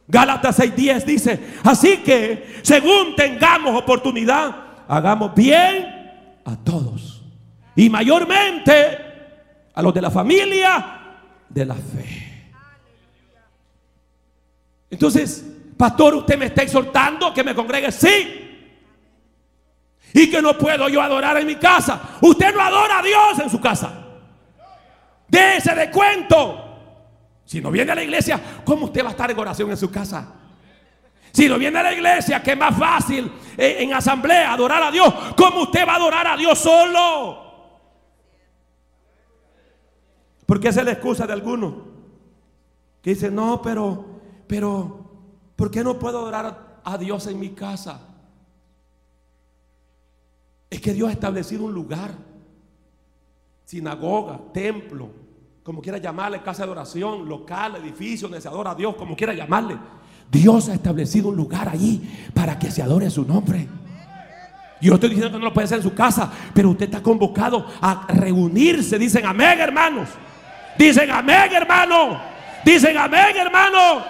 [0.06, 4.54] Gálatas 6:10 dice, así que según tengamos oportunidad,
[4.86, 5.86] hagamos bien
[6.44, 7.22] a todos.
[7.74, 9.09] Y mayormente
[9.80, 10.98] a los de la familia
[11.48, 12.52] de la fe.
[14.90, 15.44] Entonces,
[15.76, 18.46] pastor, usted me está exhortando que me congregue, sí.
[20.12, 22.18] Y que no puedo yo adorar en mi casa.
[22.20, 24.06] Usted no adora a Dios en su casa.
[25.28, 26.66] Déjese de cuento.
[27.44, 29.90] Si no viene a la iglesia, ¿cómo usted va a estar en oración en su
[29.90, 30.34] casa?
[31.32, 34.90] Si no viene a la iglesia, que es más fácil en, en asamblea adorar a
[34.90, 37.49] Dios, ¿cómo usted va a adorar a Dios solo?
[40.50, 41.74] Porque esa es la excusa de algunos.
[43.00, 44.04] Que dicen, no, pero,
[44.48, 45.08] pero,
[45.54, 48.00] ¿por qué no puedo adorar a Dios en mi casa?
[50.68, 52.10] Es que Dios ha establecido un lugar,
[53.64, 55.10] sinagoga, templo,
[55.62, 59.32] como quiera llamarle, casa de oración, local, edificio donde se adora a Dios, como quiera
[59.32, 59.78] llamarle.
[60.32, 62.02] Dios ha establecido un lugar allí
[62.34, 63.68] para que se adore su nombre.
[64.80, 67.68] Yo estoy diciendo que no lo puede hacer en su casa, pero usted está convocado
[67.80, 68.98] a reunirse.
[68.98, 70.08] Dicen amén, hermanos.
[70.80, 72.18] Dicen amén, hermano.
[72.64, 74.02] Dicen amén, hermano.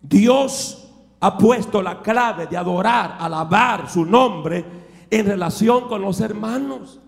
[0.00, 4.64] Dios ha puesto la clave de adorar, alabar su nombre
[5.08, 6.98] en relación con los hermanos.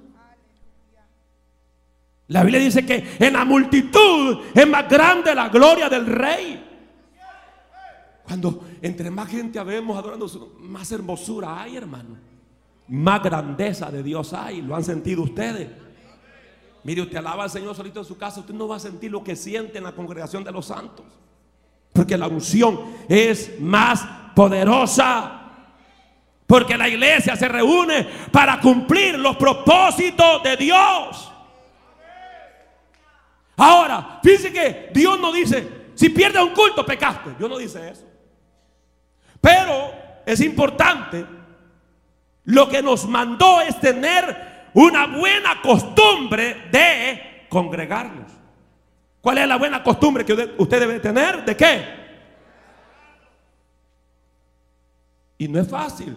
[2.29, 6.65] La Biblia dice que en la multitud es más grande la gloria del rey.
[8.23, 12.19] Cuando entre más gente habemos adorando, más hermosura hay, hermano.
[12.87, 14.63] Más grandeza de Dios hay.
[14.63, 15.82] ¿Lo han sentido ustedes?
[16.85, 19.23] Mire, usted alaba al Señor solito en su casa, usted no va a sentir lo
[19.23, 21.07] que siente en la congregación de los santos.
[21.93, 25.39] Porque la unción es más poderosa.
[26.47, 31.33] Porque la iglesia se reúne para cumplir los propósitos de Dios.
[33.57, 37.35] Ahora, fíjense que Dios no dice, si pierdes un culto, pecaste.
[37.39, 38.05] Dios no dice eso.
[39.41, 39.93] Pero
[40.27, 41.25] es importante,
[42.45, 48.33] lo que nos mandó es tener una buena costumbre de congregarnos.
[49.21, 51.45] ¿Cuál es la buena costumbre que usted debe tener?
[51.45, 52.03] ¿De qué?
[55.39, 56.17] Y no es fácil.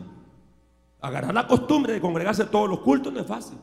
[1.02, 3.58] Agarrar la costumbre de congregarse todos los cultos no es fácil.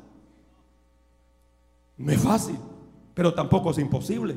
[1.96, 2.59] No es fácil,
[3.14, 4.37] pero tampoco es imposible.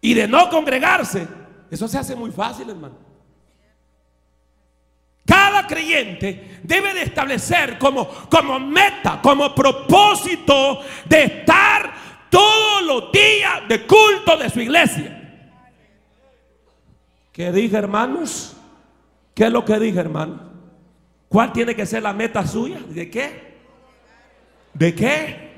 [0.00, 1.26] Y de no congregarse,
[1.70, 3.07] eso se hace muy fácil, hermano.
[5.66, 11.92] Creyente debe de establecer como, como meta, como propósito de estar
[12.30, 15.14] todos los días de culto de su iglesia.
[17.32, 18.56] ¿Qué dije, hermanos?
[19.34, 20.40] ¿Qué es lo que dije, hermano?
[21.28, 22.80] ¿Cuál tiene que ser la meta suya?
[22.88, 23.54] ¿De qué?
[24.74, 25.50] ¿De qué?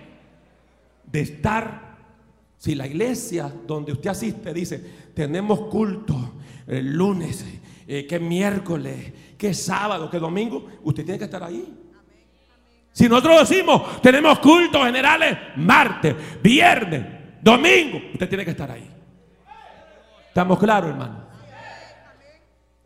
[1.04, 1.90] De estar.
[2.58, 4.78] Si la iglesia donde usted asiste dice,
[5.14, 6.34] tenemos culto
[6.66, 7.44] el lunes,
[7.86, 11.74] eh, que miércoles, que sábado, que domingo, usted tiene que estar ahí.
[12.92, 18.86] Si nosotros decimos, tenemos cultos generales martes, viernes, domingo, usted tiene que estar ahí.
[20.28, 21.24] ¿Estamos claros, hermano?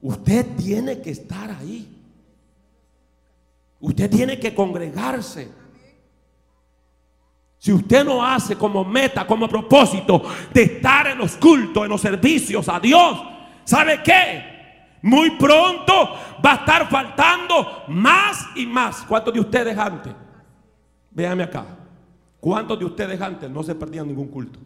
[0.01, 1.91] Usted tiene que estar ahí.
[3.81, 5.51] Usted tiene que congregarse.
[7.59, 12.01] Si usted no hace como meta, como propósito de estar en los cultos, en los
[12.01, 13.21] servicios a Dios,
[13.65, 14.54] ¿sabe qué?
[15.05, 15.93] Muy pronto
[16.43, 19.03] va a estar faltando más y más.
[19.03, 20.15] ¿Cuántos de ustedes antes?
[21.11, 21.67] Véanme acá.
[22.41, 24.59] ¿Cuántos de ustedes antes no se perdían ningún culto?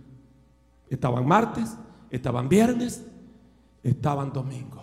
[0.88, 1.76] Estaban martes,
[2.08, 3.04] estaban viernes,
[3.82, 4.80] estaban domingo.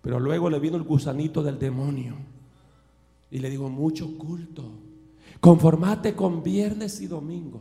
[0.00, 2.16] Pero luego le vino el gusanito del demonio.
[3.30, 4.64] Y le digo, mucho culto.
[5.40, 7.60] Conformate con viernes y domingo.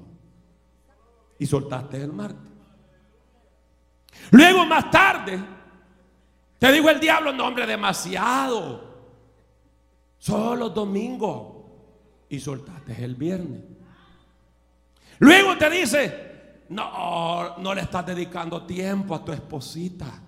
[1.38, 2.49] Y soltaste el martes.
[4.32, 5.62] Luego más tarde,
[6.60, 8.93] te digo el diablo, no hombre, demasiado.
[10.18, 12.26] Solo domingo.
[12.30, 13.62] Y soltaste el viernes.
[15.20, 16.34] Luego te dice,
[16.70, 20.22] no, no le estás dedicando tiempo a tu esposita,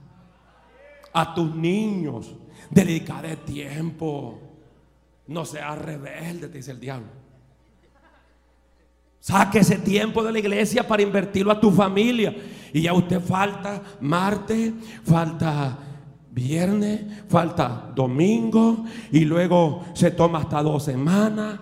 [1.14, 2.36] a tus niños.
[2.70, 4.40] Dedicaré tiempo.
[5.28, 7.08] No seas rebelde, te dice el diablo.
[9.20, 12.36] Saque ese tiempo de la iglesia para invertirlo a tu familia.
[12.72, 14.72] Y ya usted falta martes,
[15.04, 15.80] falta
[16.36, 18.86] viernes, falta domingo.
[19.12, 21.60] Y luego se toma hasta dos semanas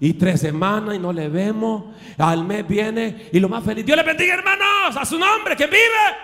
[0.00, 1.84] y tres semanas y no le vemos.
[2.18, 3.86] Al mes viene y lo más feliz.
[3.86, 6.16] Dios le bendiga, hermanos, a su nombre que vive.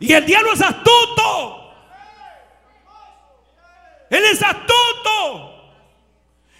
[0.00, 1.72] Y el diablo es astuto.
[4.10, 5.54] Él es astuto.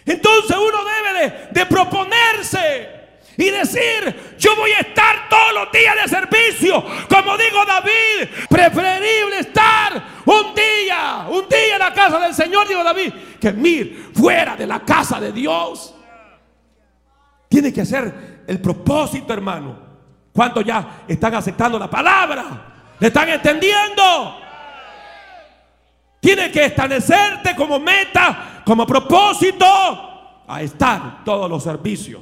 [0.07, 2.98] Entonces uno debe de, de, proponerse
[3.39, 6.85] y decir, yo voy a estar todos los días de servicio.
[7.09, 12.83] Como digo David, preferible estar un día, un día en la casa del Señor, digo
[12.83, 15.95] David, que mil fuera de la casa de Dios.
[17.49, 19.87] Tiene que ser el propósito, hermano.
[20.33, 22.95] ¿Cuántos ya están aceptando la palabra?
[22.99, 24.41] ¿Le están entendiendo?
[26.19, 32.21] Tiene que establecerte como meta, como propósito, a estar todos los servicios.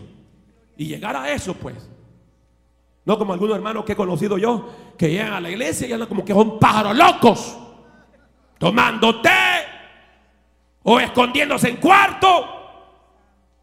[0.77, 1.89] Y llegar a eso, pues.
[3.05, 4.69] No como algunos hermanos que he conocido yo,
[4.99, 7.57] que llegan a la iglesia y andan como que son pájaros locos,
[8.59, 9.31] tomando té
[10.83, 12.57] o escondiéndose en cuarto.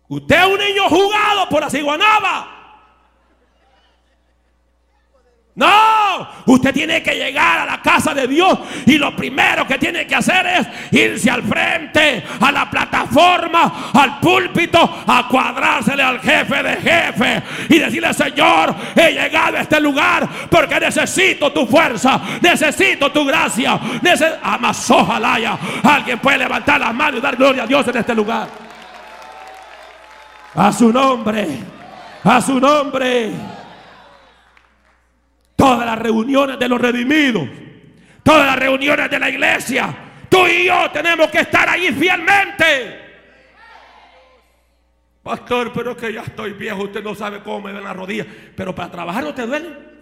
[0.08, 2.53] Usted es un niño jugado por la ciguanaba.
[5.56, 10.08] No, usted tiene que llegar a la casa de Dios y lo primero que tiene
[10.08, 16.64] que hacer es irse al frente, a la plataforma, al púlpito, a cuadrársele al jefe
[16.64, 23.12] de jefe y decirle, Señor, he llegado a este lugar porque necesito tu fuerza, necesito
[23.12, 23.80] tu gracia.
[24.02, 25.56] Neces Amazojalaya.
[25.84, 28.48] Alguien puede levantar las manos y dar gloria a Dios en este lugar.
[30.56, 31.60] A su nombre,
[32.24, 33.53] a su nombre
[35.64, 37.48] todas las reuniones de los redimidos,
[38.22, 39.96] todas las reuniones de la iglesia,
[40.28, 43.00] tú y yo tenemos que estar ahí fielmente.
[45.24, 48.28] Pastor, pero es que ya estoy viejo, usted no sabe cómo me ven las rodillas,
[48.58, 49.94] pero para trabajar no te duele.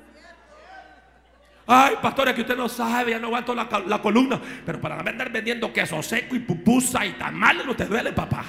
[1.68, 5.32] Ay, pastor, es que usted no sabe, ya no aguanto la, columna, pero para andar
[5.32, 8.44] vendiendo queso seco y pupusa y tamales no te duele, papá.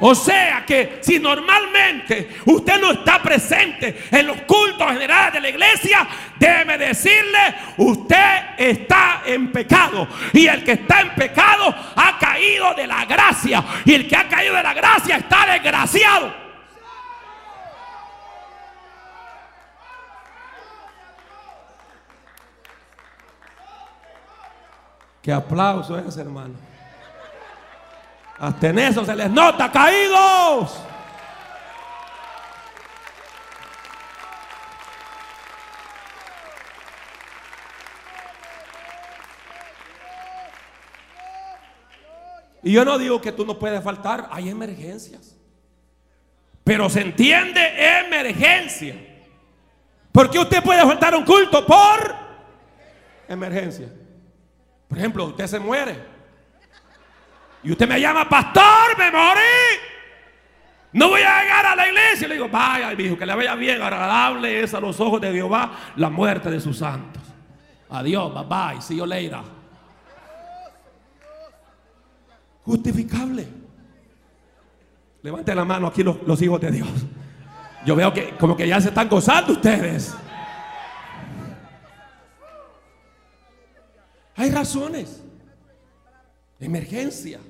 [0.00, 5.48] O sea que si normalmente usted no está presente en los cultos generales de la
[5.48, 6.06] iglesia,
[6.38, 10.06] déjeme decirle, usted está en pecado.
[10.32, 13.64] Y el que está en pecado ha caído de la gracia.
[13.84, 16.32] Y el que ha caído de la gracia está desgraciado.
[25.20, 26.67] Qué aplauso es, hermano.
[28.38, 30.84] Hasta en eso se les nota caídos.
[42.62, 45.36] Y yo no digo que tú no puedes faltar, hay emergencias.
[46.64, 47.60] Pero se entiende
[48.00, 48.94] emergencia.
[50.12, 52.14] Porque usted puede faltar un culto por
[53.26, 53.88] emergencia.
[54.86, 56.17] Por ejemplo, usted se muere.
[57.68, 59.76] Y usted me llama, pastor, me morí.
[60.94, 62.26] No voy a llegar a la iglesia.
[62.26, 65.72] Le digo, vaya, hijo, que le vaya bien, agradable es a los ojos de Jehová
[65.96, 67.22] la muerte de sus santos.
[67.90, 69.40] Adiós, bye bye, see you later.
[72.64, 73.46] Justificable.
[75.20, 76.88] Levante la mano aquí los, los hijos de Dios.
[77.84, 80.14] Yo veo que como que ya se están gozando ustedes.
[84.36, 85.22] Hay razones.
[86.58, 87.40] Emergencia.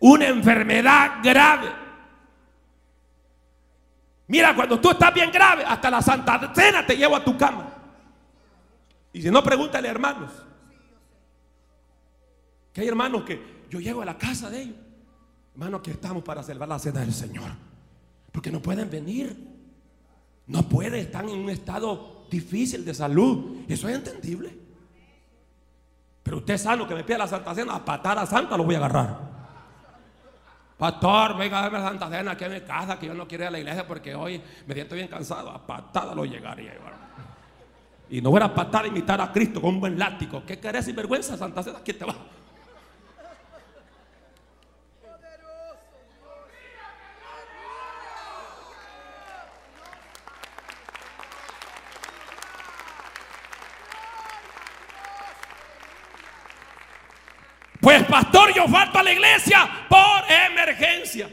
[0.00, 1.84] Una enfermedad grave.
[4.26, 7.72] Mira, cuando tú estás bien grave, hasta la Santa Cena te llevo a tu cama.
[9.12, 10.30] Y si no, pregúntale hermanos.
[12.72, 14.76] Que hay hermanos que yo llego a la casa de ellos.
[15.52, 17.50] Hermanos, que estamos para celebrar la cena del Señor.
[18.32, 19.36] Porque no pueden venir.
[20.46, 23.62] No pueden, están en un estado difícil de salud.
[23.68, 24.58] Eso es entendible.
[26.24, 28.74] Pero usted sano que me pida la Santa Cena, a patar a Santa lo voy
[28.74, 29.33] a agarrar.
[30.84, 33.44] Pastor, venga a darme la Santa Cena aquí en mi casa, que yo no quiero
[33.44, 35.48] ir a la iglesia porque hoy me siento bien cansado.
[35.48, 36.74] A patada lo llegaría.
[38.10, 40.42] Y no voy a patar a imitar a Cristo con un buen látigo.
[40.44, 41.78] ¿Qué querés sin vergüenza, Santa Cena?
[41.82, 42.14] ¿Quién te va?
[57.84, 61.28] Pues pastor, yo falto a la iglesia por emergencia.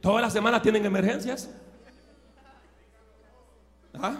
[0.00, 1.50] Todas las semanas tienen emergencias.
[4.00, 4.14] ¿Ah?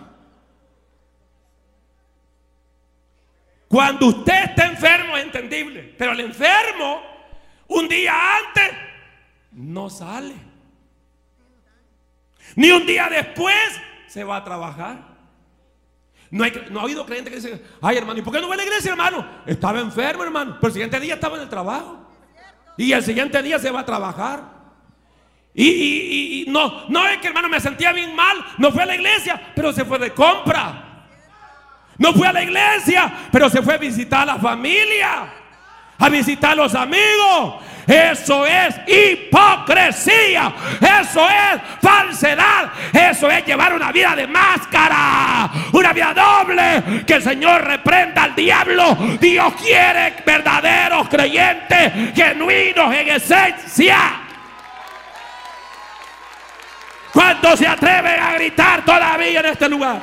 [3.68, 7.00] Cuando usted está enfermo es entendible, pero el enfermo
[7.68, 8.76] un día antes
[9.52, 10.34] no sale.
[12.56, 15.07] Ni un día después se va a trabajar.
[16.30, 18.64] No, ha habido creyente que dice, ay hermano, ¿y por qué no va a la
[18.64, 19.26] iglesia, hermano?
[19.46, 22.06] Estaba enfermo, hermano, pero el siguiente día estaba en el trabajo.
[22.76, 24.42] Y el siguiente día se va a trabajar.
[25.54, 28.86] Y, y- y no, no es que hermano me sentía bien mal, no fue a
[28.86, 31.06] la iglesia, pero se fue de compra.
[31.96, 35.32] No fue a la iglesia, pero se fue a visitar a la familia,
[35.98, 37.56] a visitar a los amigos.
[37.88, 46.12] Eso es hipocresía, eso es falsedad, eso es llevar una vida de máscara, una vida
[46.12, 47.04] doble.
[47.06, 48.94] Que el Señor reprenda al diablo.
[49.18, 53.98] Dios quiere verdaderos creyentes, genuinos en esencia.
[57.10, 60.02] ¿Cuántos se atreven a gritar todavía en este lugar?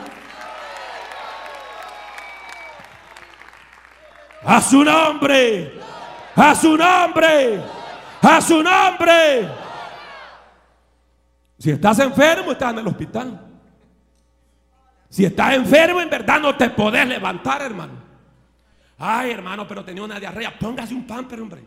[4.44, 5.72] A su nombre.
[6.36, 7.75] A su nombre.
[8.22, 9.50] A su nombre.
[11.58, 13.42] Si estás enfermo, estás en el hospital.
[15.10, 17.94] Si estás enfermo, en verdad no te podés levantar, hermano.
[18.98, 20.58] Ay, hermano, pero tenía una diarrea.
[20.58, 21.64] Póngase un pamper, hombre.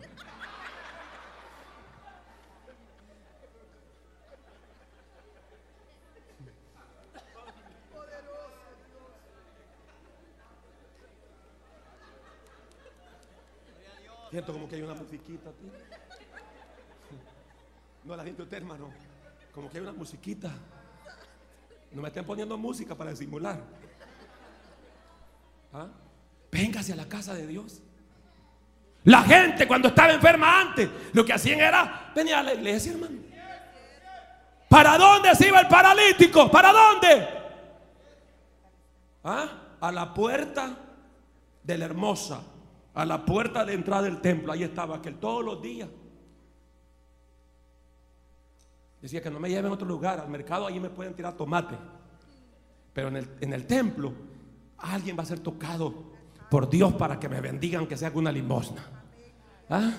[14.30, 15.88] Siento como que hay una musiquita aquí.
[18.09, 18.89] No la gente usted, hermano.
[19.53, 20.51] Como que hay una musiquita.
[21.93, 23.61] No me estén poniendo música para disimular.
[25.75, 25.89] ¿Ah?
[26.51, 27.83] Véngase a la casa de Dios.
[29.05, 33.19] La gente cuando estaba enferma antes, lo que hacían era venir a la iglesia, hermano.
[34.71, 36.51] ¿Para dónde se iba el paralítico?
[36.51, 37.29] ¿Para dónde?
[39.23, 39.49] ¿Ah?
[39.83, 40.79] A la puerta
[41.63, 42.41] de la hermosa,
[42.95, 44.51] a la puerta de entrada del templo.
[44.51, 45.91] Ahí estaba aquel todos los días.
[49.01, 51.76] Decía que no me lleven a otro lugar, al mercado ahí me pueden tirar tomate.
[52.92, 54.12] Pero en el, en el templo
[54.78, 56.12] alguien va a ser tocado
[56.51, 58.84] por Dios para que me bendigan, que sea una limosna.
[59.68, 59.92] ¿Ah?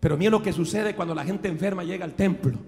[0.00, 2.58] Pero mira lo que sucede cuando la gente enferma llega al templo.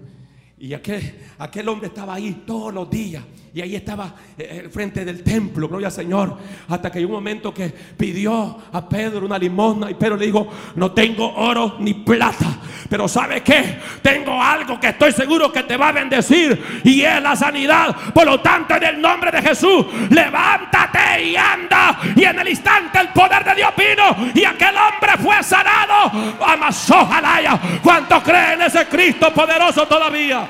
[0.61, 3.23] Y aquel, aquel hombre estaba ahí todos los días.
[3.53, 6.37] Y ahí estaba eh, eh, frente del templo, gloria al Señor.
[6.67, 9.89] Hasta que hay un momento que pidió a Pedro una limosna.
[9.89, 12.57] Y Pedro le dijo: No tengo oro ni plata.
[12.89, 13.79] Pero ¿sabe qué?
[14.01, 16.81] Tengo algo que estoy seguro que te va a bendecir.
[16.83, 17.95] Y es la sanidad.
[18.13, 21.99] Por lo tanto, en el nombre de Jesús, levántate y anda.
[22.15, 24.31] Y en el instante el poder de Dios vino.
[24.35, 26.11] Y aquel hombre fue sanado.
[26.45, 27.59] Amasó jalaya.
[27.81, 30.48] ¿Cuántos creen en ese Cristo poderoso todavía?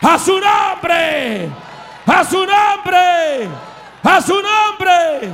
[0.00, 1.48] A su nombre.
[2.06, 3.48] A su nombre.
[4.02, 5.30] A su nombre.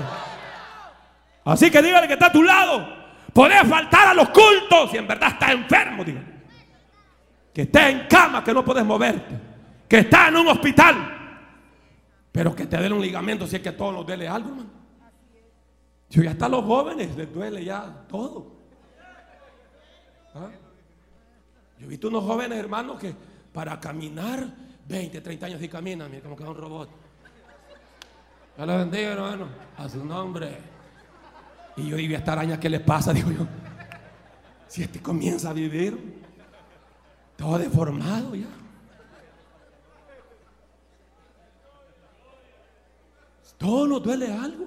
[1.44, 2.86] Así que dígale que está a tu lado.
[3.32, 6.04] Podés faltar a los cultos si en verdad estás enfermo.
[6.04, 6.34] Dígale.
[7.52, 9.38] Que estés en cama, que no puedes moverte.
[9.88, 11.14] Que estás en un hospital.
[12.32, 14.70] Pero que te den un ligamento si es que todos nos duele algo, hermano.
[16.10, 18.52] Yo ya hasta a los jóvenes les duele ya todo.
[20.34, 20.48] ¿Ah?
[21.78, 23.14] Yo he visto unos jóvenes hermanos que
[23.54, 24.52] para caminar
[24.88, 26.90] 20, 30 años y caminan, mira, como que es un robot.
[28.58, 29.46] Ya lo bendiga, hermano,
[29.76, 30.58] a su nombre.
[31.76, 33.12] Y yo digo, ¿y a esta araña qué le pasa?
[33.14, 33.46] Digo yo.
[34.66, 36.24] Si este comienza a vivir
[37.36, 38.48] todo deformado ya.
[43.56, 44.66] Todo nos duele algo.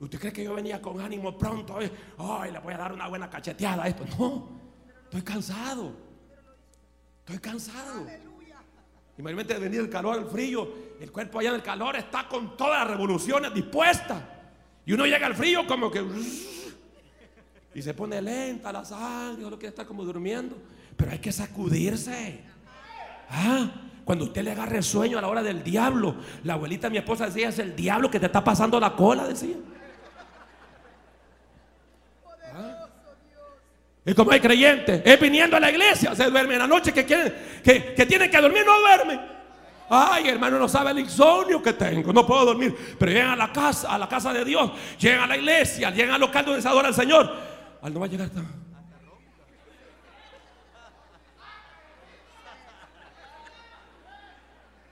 [0.00, 1.78] ¿Usted cree que yo venía con ánimo pronto?
[1.78, 4.04] Ay, le voy a dar una buena cacheteada a esto.
[4.18, 4.61] No,
[5.12, 5.92] estoy cansado.
[7.20, 8.06] Estoy cansado.
[9.14, 10.66] De venir el calor al frío,
[10.98, 14.22] el cuerpo allá en el calor está con todas las revoluciones dispuestas.
[14.86, 16.02] Y uno llega al frío como que...
[17.74, 20.56] Y se pone lenta la sangre, uno quiere estar como durmiendo.
[20.96, 22.40] Pero hay que sacudirse.
[23.28, 23.70] Ah,
[24.06, 26.98] cuando usted le agarre el sueño a la hora del diablo, la abuelita de mi
[26.98, 29.56] esposa decía, es el diablo que te está pasando la cola, decía.
[34.04, 37.04] Y como hay creyentes, es viniendo a la iglesia, se duerme en la noche que
[37.04, 37.32] quieren,
[37.62, 39.20] que, que tienen que dormir, no duermen.
[39.88, 42.96] Ay, hermano, no sabe el insomnio que tengo, no puedo dormir.
[42.98, 46.14] Pero llegan a la casa, a la casa de Dios, llegan a la iglesia, llegan
[46.14, 47.30] al local donde se adora al Señor.
[47.80, 48.62] Al no va a llegar tan.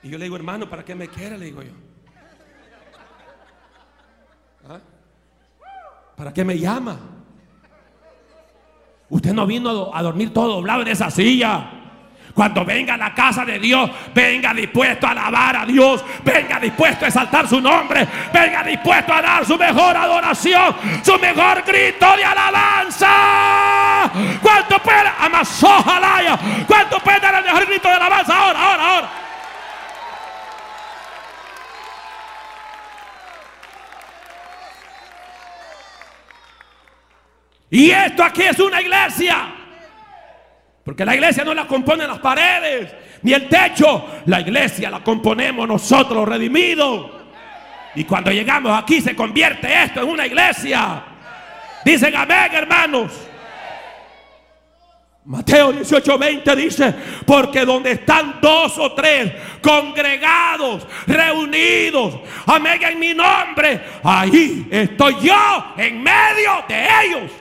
[0.03, 1.37] Y yo le digo, hermano, ¿para qué me quiere?
[1.37, 1.71] Le digo yo.
[4.67, 4.79] ¿Ah?
[6.15, 7.20] ¿Para qué me llama?
[9.11, 11.65] Usted no vino a dormir todo doblado en esa silla.
[12.33, 17.03] Cuando venga a la casa de Dios, venga dispuesto a alabar a Dios, venga dispuesto
[17.03, 22.23] a exaltar su nombre, venga dispuesto a dar su mejor adoración, su mejor grito de
[22.23, 24.09] alabanza.
[24.41, 25.11] ¿Cuánto puede?
[25.19, 26.39] Amazojalaya.
[26.65, 29.20] ¿Cuánto puede dar el mejor grito de alabanza ahora, ahora, ahora?
[37.71, 39.55] Y esto aquí es una iglesia.
[40.83, 44.07] Porque la iglesia no la componen las paredes ni el techo.
[44.25, 47.09] La iglesia la componemos nosotros redimidos.
[47.95, 51.01] Y cuando llegamos aquí se convierte esto en una iglesia.
[51.85, 53.27] Dicen amén, hermanos.
[55.23, 56.95] Mateo 18, 20 dice,
[57.27, 65.73] porque donde están dos o tres congregados, reunidos, amén, en mi nombre, ahí estoy yo
[65.77, 67.31] en medio de ellos.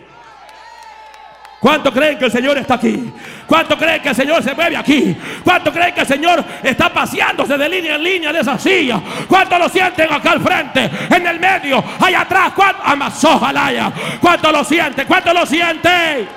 [1.61, 3.13] ¿Cuánto creen que el Señor está aquí?
[3.47, 5.15] ¿Cuánto creen que el Señor se mueve aquí?
[5.45, 8.99] ¿Cuánto creen que el Señor está paseándose de línea en línea de esa silla?
[9.29, 10.91] ¿Cuánto lo sienten acá al frente?
[11.15, 12.53] En el medio, allá atrás.
[12.57, 12.83] ¿Cuánto?
[12.83, 13.93] Amazojalaya.
[14.23, 15.07] ¿Cuánto lo sienten?
[15.07, 16.29] ¿Cuánto lo sienten?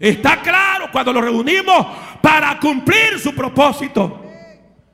[0.00, 1.86] Está claro cuando lo reunimos
[2.22, 4.24] para cumplir su propósito.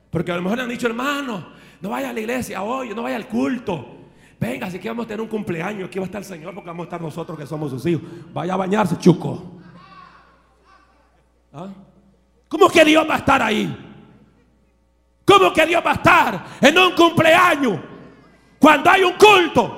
[0.09, 3.03] Porque a lo mejor le han dicho, hermano, no vaya a la iglesia hoy, no
[3.03, 3.97] vaya al culto.
[4.39, 6.69] Venga, si que vamos a tener un cumpleaños, aquí va a estar el Señor porque
[6.69, 8.03] vamos a estar nosotros que somos sus hijos.
[8.33, 9.59] Vaya a bañarse, chuco.
[11.53, 11.67] ¿Ah?
[12.47, 13.77] ¿Cómo que Dios va a estar ahí?
[15.25, 17.79] ¿Cómo que Dios va a estar en un cumpleaños?
[18.59, 19.77] Cuando hay un culto.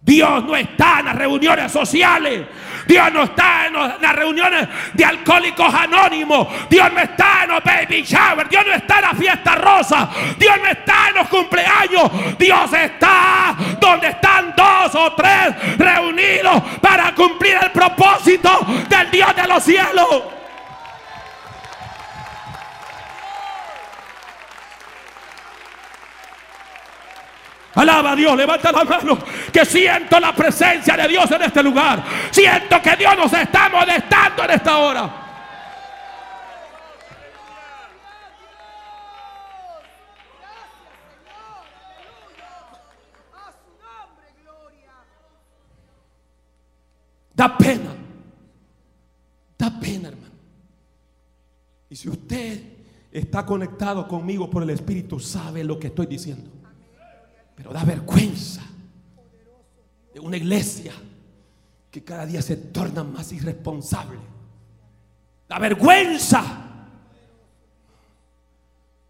[0.00, 2.46] Dios no está en las reuniones sociales.
[2.88, 6.48] Dios no está en las reuniones de alcohólicos anónimos.
[6.70, 8.48] Dios no está en los baby shower.
[8.48, 10.08] Dios no está en la fiesta rosa.
[10.38, 12.38] Dios no está en los cumpleaños.
[12.38, 19.46] Dios está donde están dos o tres reunidos para cumplir el propósito del Dios de
[19.46, 20.37] los cielos.
[27.78, 29.16] Alaba a Dios, levanta la mano.
[29.52, 32.02] Que siento la presencia de Dios en este lugar.
[32.32, 35.10] Siento que Dios nos está molestando en esta hora.
[47.32, 47.94] Da pena.
[49.56, 50.34] Da pena, hermano.
[51.88, 52.60] Y si usted
[53.12, 56.57] está conectado conmigo por el Espíritu, sabe lo que estoy diciendo.
[57.58, 58.62] Pero da vergüenza
[60.14, 60.92] de una iglesia
[61.90, 64.20] que cada día se torna más irresponsable.
[65.48, 66.40] Da vergüenza.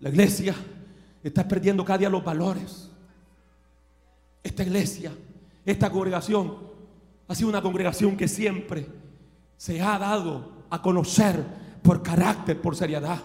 [0.00, 0.54] La iglesia
[1.22, 2.90] está perdiendo cada día los valores.
[4.42, 5.12] Esta iglesia,
[5.66, 6.56] esta congregación,
[7.28, 8.86] ha sido una congregación que siempre
[9.58, 11.44] se ha dado a conocer
[11.82, 13.20] por carácter, por seriedad.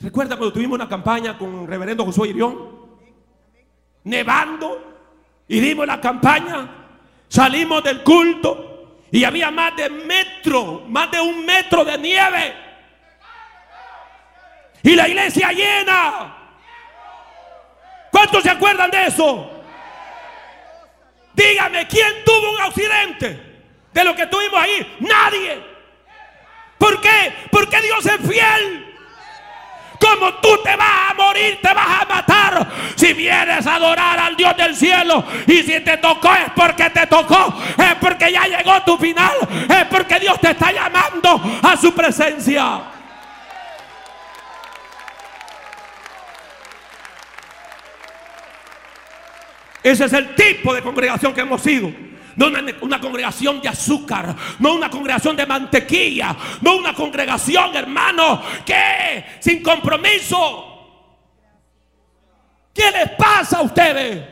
[0.00, 2.56] Recuerda cuando tuvimos una campaña con el reverendo Josué Irión,
[4.04, 4.88] nevando,
[5.48, 6.68] y la campaña,
[7.26, 12.54] salimos del culto y había más de metro, más de un metro de nieve.
[14.82, 16.36] Y la iglesia llena.
[18.12, 19.50] ¿Cuántos se acuerdan de eso?
[21.32, 24.96] Dígame, ¿quién tuvo un accidente de lo que tuvimos ahí?
[25.00, 25.64] Nadie.
[26.76, 27.34] ¿Por qué?
[27.50, 28.87] Porque Dios es fiel.
[29.98, 32.68] Como tú te vas a morir, te vas a matar.
[32.94, 37.06] Si vienes a adorar al Dios del cielo y si te tocó es porque te
[37.06, 39.32] tocó, es porque ya llegó tu final,
[39.68, 42.82] es porque Dios te está llamando a su presencia.
[49.82, 51.92] Ese es el tipo de congregación que hemos sido.
[52.38, 52.46] No
[52.82, 59.60] una, congregación de azúcar, no una congregación de mantequilla, no una congregación, hermano, que sin
[59.60, 60.64] compromiso.
[62.72, 64.24] ¿Qué les pasa a ustedes?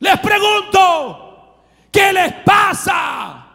[0.00, 1.62] Les pregunto,
[1.92, 3.46] ¿qué les pasa?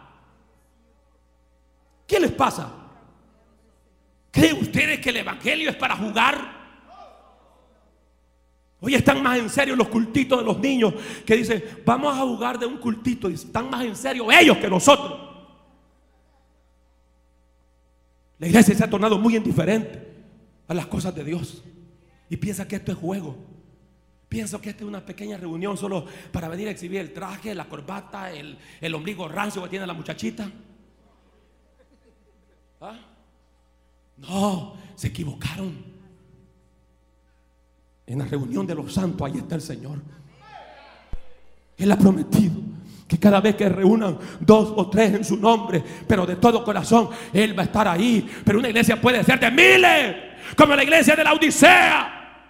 [2.06, 2.72] ¿Qué les pasa?
[4.30, 6.57] ¿Creen ustedes que el Evangelio es para jugar?
[8.80, 10.94] Hoy están más en serio los cultitos de los niños
[11.26, 13.28] que dicen, vamos a jugar de un cultito.
[13.28, 15.18] Y están más en serio ellos que nosotros.
[18.38, 20.06] La iglesia se ha tornado muy indiferente
[20.68, 21.64] a las cosas de Dios.
[22.30, 23.36] Y piensa que esto es juego.
[24.28, 27.68] Pienso que esta es una pequeña reunión solo para venir a exhibir el traje, la
[27.68, 30.48] corbata, el, el ombligo rancio que tiene la muchachita.
[32.80, 32.96] ¿Ah?
[34.18, 35.97] No, se equivocaron.
[38.08, 39.98] En la reunión de los santos, ahí está el Señor.
[41.76, 42.54] Él ha prometido
[43.06, 47.10] que cada vez que reúnan dos o tres en su nombre, pero de todo corazón,
[47.34, 48.26] Él va a estar ahí.
[48.44, 50.16] Pero una iglesia puede ser de miles,
[50.56, 52.44] como la iglesia de la Odisea,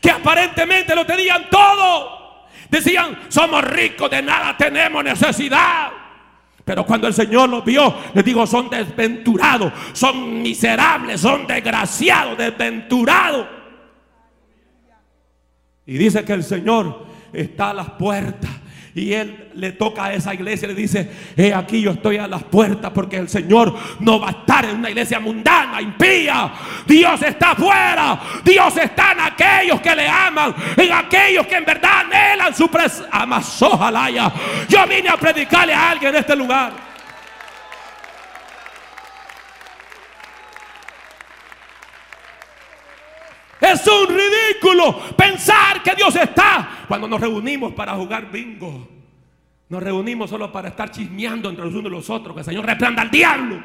[0.00, 2.44] que aparentemente lo tenían todo.
[2.68, 5.92] Decían, somos ricos, de nada tenemos necesidad.
[6.62, 13.63] Pero cuando el Señor los vio, les digo, son desventurados, son miserables, son desgraciados, desventurados.
[15.86, 18.50] Y dice que el Señor está a las puertas.
[18.96, 22.28] Y él le toca a esa iglesia y le dice, he aquí yo estoy a
[22.28, 26.52] las puertas porque el Señor no va a estar en una iglesia mundana, impía.
[26.86, 28.20] Dios está afuera.
[28.44, 33.08] Dios está en aquellos que le aman, en aquellos que en verdad anhelan su presencia.
[34.68, 36.93] Yo vine a predicarle a alguien en este lugar.
[43.72, 48.88] Es un ridículo pensar que Dios está cuando nos reunimos para jugar bingo.
[49.68, 52.34] Nos reunimos solo para estar chismeando entre los unos y los otros.
[52.34, 53.62] Que el Señor reprenda al diablo.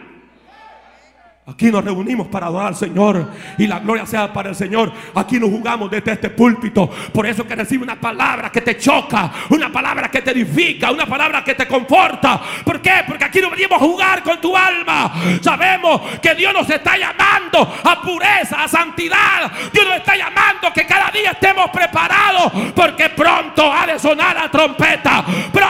[1.50, 3.28] Aquí nos reunimos para adorar al Señor
[3.58, 4.92] y la gloria sea para el Señor.
[5.16, 6.88] Aquí nos jugamos desde este púlpito.
[7.12, 11.08] Por eso que recibe una palabra que te choca, una palabra que te edifica, una
[11.08, 12.40] palabra que te conforta.
[12.64, 13.04] ¿Por qué?
[13.08, 15.12] Porque aquí no venimos a jugar con tu alma.
[15.42, 19.52] Sabemos que Dios nos está llamando a pureza, a santidad.
[19.74, 24.52] Dios nos está llamando que cada día estemos preparados porque pronto ha de sonar la
[24.52, 25.26] trompeta.
[25.52, 25.66] Pero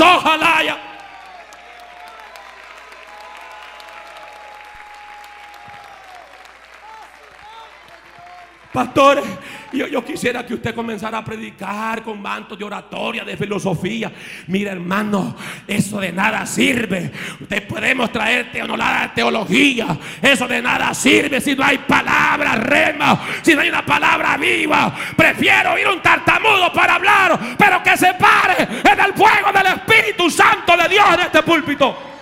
[0.00, 0.91] ojalá.
[8.72, 9.24] Pastores,
[9.70, 14.10] yo, yo, quisiera que usted comenzara a predicar con mantos de oratoria, de filosofía.
[14.46, 17.12] Mira, hermano, eso de nada sirve.
[17.38, 19.98] Usted podemos traer teología, teología.
[20.22, 24.94] Eso de nada sirve si no hay palabra rema, si no hay una palabra viva.
[25.14, 30.30] Prefiero ir un tartamudo para hablar, pero que se pare en el fuego del Espíritu
[30.30, 32.12] Santo de Dios en este púlpito.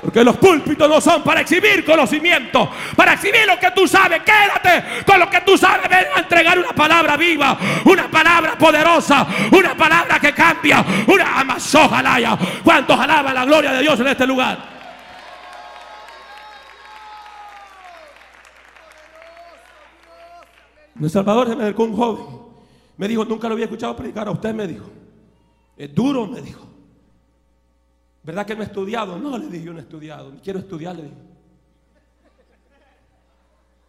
[0.00, 4.22] Porque los púlpitos no son para exhibir conocimiento, para exhibir lo que tú sabes.
[4.22, 5.88] Quédate con lo que tú sabes.
[5.90, 12.38] Ven a entregar una palabra viva, una palabra poderosa, una palabra que cambia, una amazojalaya.
[12.64, 14.58] ¿Cuántos alaban la gloria de Dios en este lugar?
[20.96, 22.24] En El Salvador se me acercó un joven.
[22.96, 24.90] Me dijo, nunca lo había escuchado predicar a usted, me dijo.
[25.76, 26.69] Es duro, me dijo.
[28.22, 29.18] ¿Verdad que no he estudiado?
[29.18, 31.16] No, le dije yo no he estudiado, quiero estudiar, le dije.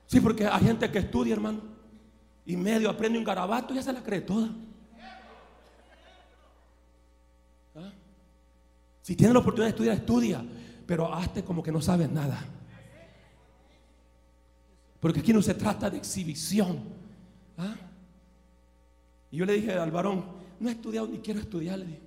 [0.07, 1.61] Sí, porque hay gente que estudia, hermano,
[2.45, 4.49] y medio aprende un garabato y ya se la cree toda.
[7.75, 7.91] ¿Ah?
[9.01, 10.45] Si tienes la oportunidad de estudiar, estudia,
[10.85, 12.43] pero hazte como que no sabes nada.
[14.99, 16.79] Porque aquí no se trata de exhibición.
[17.57, 17.75] ¿Ah?
[19.31, 20.25] Y yo le dije al varón,
[20.59, 22.00] no he estudiado ni quiero estudiar, le dije.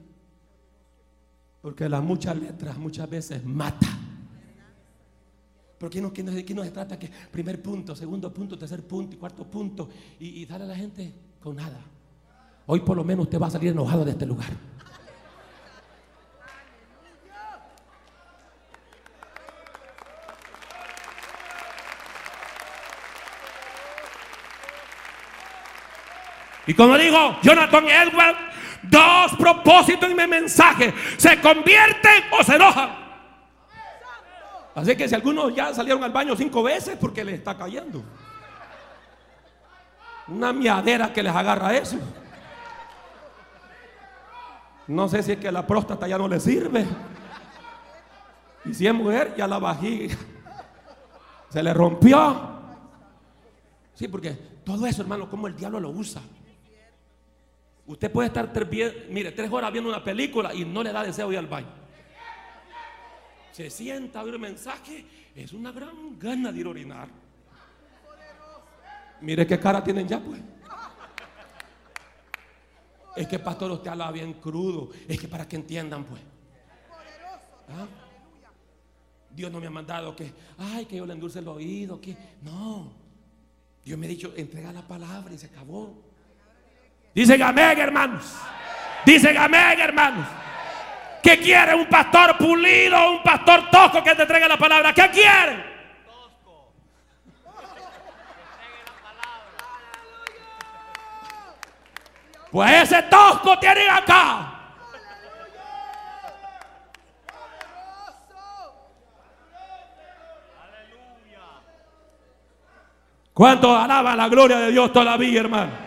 [1.65, 3.89] Porque las muchas letras muchas veces mata.
[5.79, 9.19] Porque aquí no, aquí no se trata que primer punto, segundo punto, tercer punto y
[9.19, 9.89] cuarto punto
[10.21, 11.81] y, y darle a la gente con nada.
[12.67, 14.51] Hoy por lo menos usted va a salir enojado de este lugar.
[26.67, 28.54] Y como digo, Jonathan Edwards,
[28.91, 30.93] dos propósitos en mi mensaje.
[31.17, 33.05] Se convierten o se enojan.
[34.75, 38.03] Así que si algunos ya salieron al baño cinco veces porque les está cayendo.
[40.29, 41.97] Una miadera que les agarra eso.
[44.87, 46.85] No sé si es que la próstata ya no le sirve.
[48.65, 50.17] Y si es mujer, ya la vajiga
[51.55, 52.37] se le rompió.
[53.95, 54.33] Sí, porque
[54.65, 56.21] todo eso, hermano, como el diablo lo usa.
[57.87, 61.31] Usted puede estar tres, mire, tres horas viendo una película y no le da deseo
[61.31, 61.69] ir al baño.
[63.53, 65.05] Se sienta a oír el mensaje,
[65.35, 67.09] es una gran gana de ir a orinar.
[69.21, 70.41] Mire qué cara tienen ya, pues.
[73.17, 74.91] Es que pastor, usted habla bien crudo.
[75.07, 76.21] Es que para que entiendan, pues.
[77.69, 77.87] ¿Ah?
[79.31, 82.93] Dios no me ha mandado que, ay, que yo le endulce el oído, que no.
[83.85, 86.14] Dios me ha dicho, entrega la palabra y se acabó.
[87.15, 88.25] Dicen amén, hermanos.
[89.05, 90.27] Dicen amén, hermanos.
[91.23, 94.93] ¿Qué quiere un pastor pulido un pastor tosco que te entregue la palabra?
[94.93, 95.75] ¿Qué quiere?
[102.51, 104.51] Pues ese tosco tiene acá.
[113.33, 115.84] ¿Cuánto alaba la gloria de Dios todavía, hermano?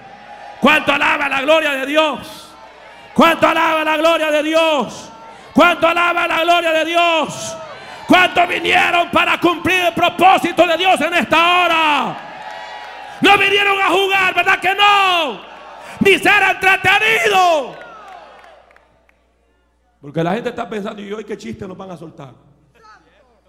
[0.59, 2.51] ¿Cuánto alaba la gloria de Dios?
[3.13, 5.09] ¿Cuánto alaba la gloria de Dios?
[5.53, 7.57] ¿Cuánto alaba la gloria de Dios?
[8.07, 12.17] ¿Cuántos vinieron para cumplir el propósito de Dios en esta hora?
[13.21, 15.41] No vinieron a jugar, ¿verdad que no?
[15.99, 17.75] Ni ser entretenidos.
[19.99, 22.33] Porque la gente está pensando, ¿y hoy qué chiste nos van a soltar?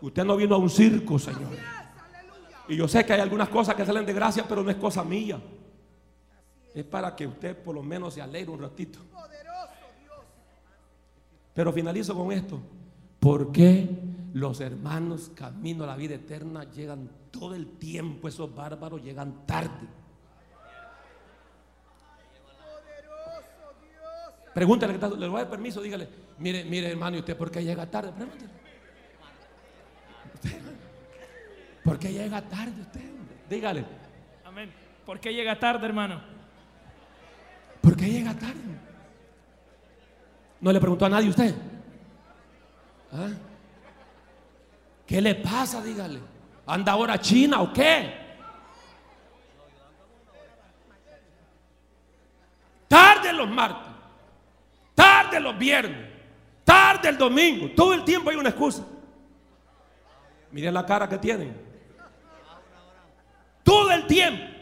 [0.00, 1.56] Usted no vino a un circo, Señor.
[2.68, 5.04] Y yo sé que hay algunas cosas que salen de gracia, pero no es cosa
[5.04, 5.38] mía.
[6.78, 9.00] Es para que usted por lo menos se alegre un ratito.
[11.52, 12.60] Pero finalizo con esto.
[13.18, 13.88] ¿Por qué
[14.32, 18.28] los hermanos camino a la vida eterna llegan todo el tiempo?
[18.28, 19.88] Esos bárbaros llegan tarde.
[24.54, 26.08] Pregúntale, que está- le voy a dar permiso, dígale,
[26.38, 28.12] mire, mire hermano, ¿y usted por qué llega tarde?
[28.12, 28.50] Pregúntale.
[31.84, 33.00] ¿Por qué llega tarde usted?
[33.00, 33.36] hombre?
[33.50, 33.84] Dígale,
[34.44, 34.72] Amén.
[35.04, 36.37] ¿Por qué llega tarde, hermano?
[37.80, 38.54] ¿Por qué llega tarde?
[40.60, 41.54] No le preguntó a nadie usted.
[43.12, 43.28] ¿Ah?
[45.06, 45.82] ¿Qué le pasa?
[45.82, 46.20] Dígale.
[46.66, 48.26] ¿Anda ahora China o qué?
[52.86, 53.92] Tarde los martes,
[54.94, 56.10] tarde los viernes,
[56.64, 57.70] tarde el domingo.
[57.76, 58.82] Todo el tiempo hay una excusa.
[60.50, 61.54] Miren la cara que tienen.
[63.62, 64.57] Todo el tiempo.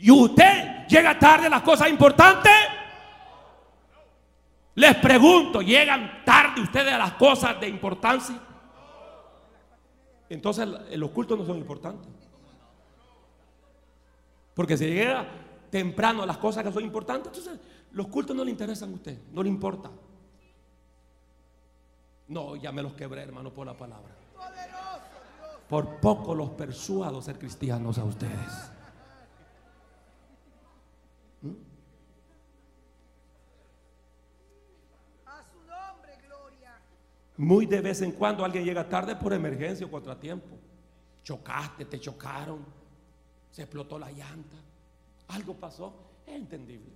[0.00, 2.52] Y usted llega tarde a las cosas importantes.
[4.74, 8.40] Les pregunto, ¿llegan tarde ustedes a las cosas de importancia?
[10.30, 12.08] Entonces los cultos no son importantes.
[14.54, 15.26] Porque si llega
[15.70, 17.60] temprano a las cosas que son importantes, entonces
[17.92, 19.90] los cultos no le interesan a usted, no le importa.
[22.28, 24.14] No, ya me los quebré, hermano, por la palabra.
[25.68, 28.70] Por poco los persuado a ser cristianos a ustedes.
[35.26, 36.78] A su nombre, gloria.
[37.36, 40.58] Muy de vez en cuando alguien llega tarde por emergencia o contratiempo.
[41.22, 42.64] Chocaste, te chocaron,
[43.50, 44.56] se explotó la llanta,
[45.28, 45.94] algo pasó,
[46.26, 46.92] es entendible.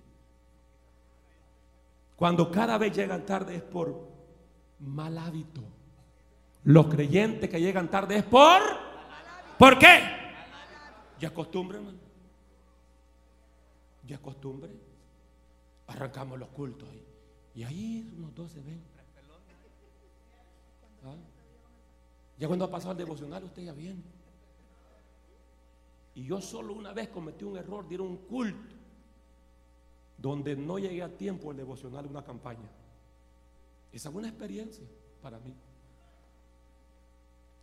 [2.15, 4.07] Cuando cada vez llegan tarde es por
[4.79, 5.61] mal hábito.
[6.63, 8.61] Los creyentes que llegan tarde es por...
[9.57, 9.99] ¿Por qué?
[11.19, 12.04] Ya hermano.
[14.05, 14.71] Ya es costumbre.
[15.87, 18.81] Arrancamos los cultos y, y ahí unos dos se ven.
[21.03, 21.15] ¿Ah?
[22.37, 24.01] Ya cuando ha pasado el devocional, usted ya viene.
[26.15, 28.75] Y yo solo una vez cometí un error, dieron un culto
[30.17, 32.69] donde no llegué a tiempo el devocional de una campaña.
[33.91, 34.85] Esa fue una experiencia
[35.21, 35.53] para mí.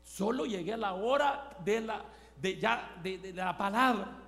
[0.02, 2.04] Solo llegué a la hora de la,
[2.40, 4.21] de ya, de, de la palabra.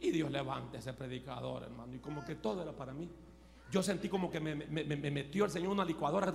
[0.00, 1.94] Y Dios levanta ese predicador, hermano.
[1.94, 3.08] Y como que todo era para mí.
[3.70, 6.32] Yo sentí como que me, me- me- me metió el Señor una licuadora.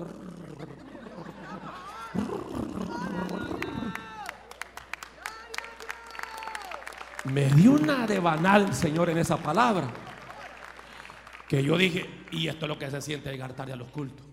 [7.25, 9.89] Me dio una devanada el Señor en esa palabra.
[11.47, 14.25] Que yo dije, y esto es lo que se siente llegar tarde a los cultos.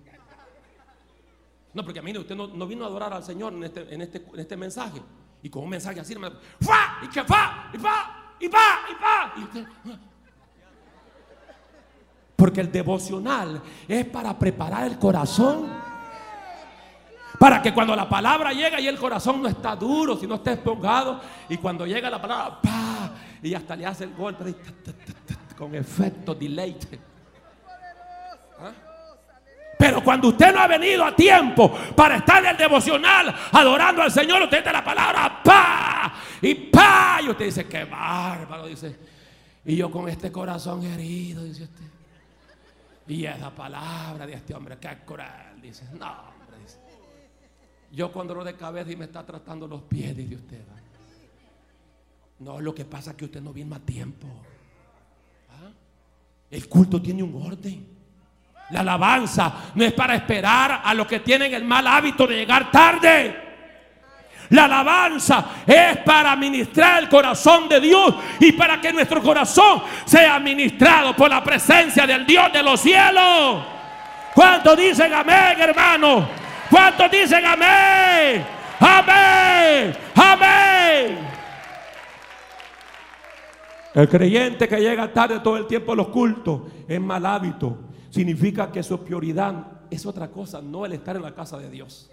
[1.75, 4.01] No, porque a mí usted no, no vino a adorar al Señor en este, en
[4.03, 5.03] este, en este mensaje.
[5.43, 6.15] Y con un mensaje así.
[6.15, 8.59] Y que fa, y fa, y fa,
[9.39, 9.99] y usted, ah.
[12.37, 15.69] Porque el devocional es para preparar el corazón.
[17.39, 21.21] Para que cuando la palabra llega y el corazón no está duro, sino está esponjado.
[21.49, 23.13] Y cuando llega la palabra, ¡pa!
[23.43, 24.55] Y hasta le hace el golpe
[25.57, 26.99] con efecto deleite.
[29.79, 34.11] Pero cuando usted no ha venido a tiempo para estar en el devocional adorando al
[34.11, 36.15] Señor, usted da la palabra, ¡pa!
[36.41, 37.19] y ¡pa!
[37.23, 38.97] Y usted dice, qué bárbaro, dice.
[39.65, 41.85] Y yo con este corazón herido, dice usted.
[43.09, 45.85] Y esa palabra de este hombre, qué cruel, dice.
[45.93, 46.79] No, hombre, dice.
[47.93, 50.61] Yo con dolor de cabeza y me está tratando los pies, dice usted.
[52.39, 54.27] No, lo que pasa es que usted no viene a tiempo.
[55.51, 55.71] ¿Ah?
[56.51, 57.96] El culto tiene un orden.
[58.71, 62.71] La alabanza no es para esperar a los que tienen el mal hábito de llegar
[62.71, 63.47] tarde.
[64.51, 70.39] La alabanza es para ministrar el corazón de Dios y para que nuestro corazón sea
[70.39, 73.65] ministrado por la presencia del Dios de los cielos.
[74.35, 76.29] ¿Cuántos dicen amén, hermano?
[76.71, 78.45] ¿Cuántos dicen amén?
[78.79, 79.97] Amén.
[80.15, 81.19] Amén.
[83.95, 87.86] El creyente que llega tarde todo el tiempo a los cultos es mal hábito.
[88.17, 92.11] Significa que su prioridad es otra cosa, no el estar en la casa de Dios.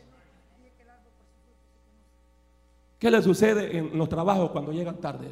[3.00, 5.30] ¿Qué le sucede en los trabajos cuando llegan tarde?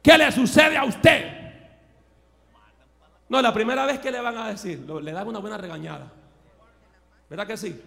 [0.00, 1.24] ¿Qué le sucede a usted?
[3.28, 6.12] No, la primera vez que le van a decir, le dan una buena regañada.
[7.28, 7.82] ¿Verdad que sí?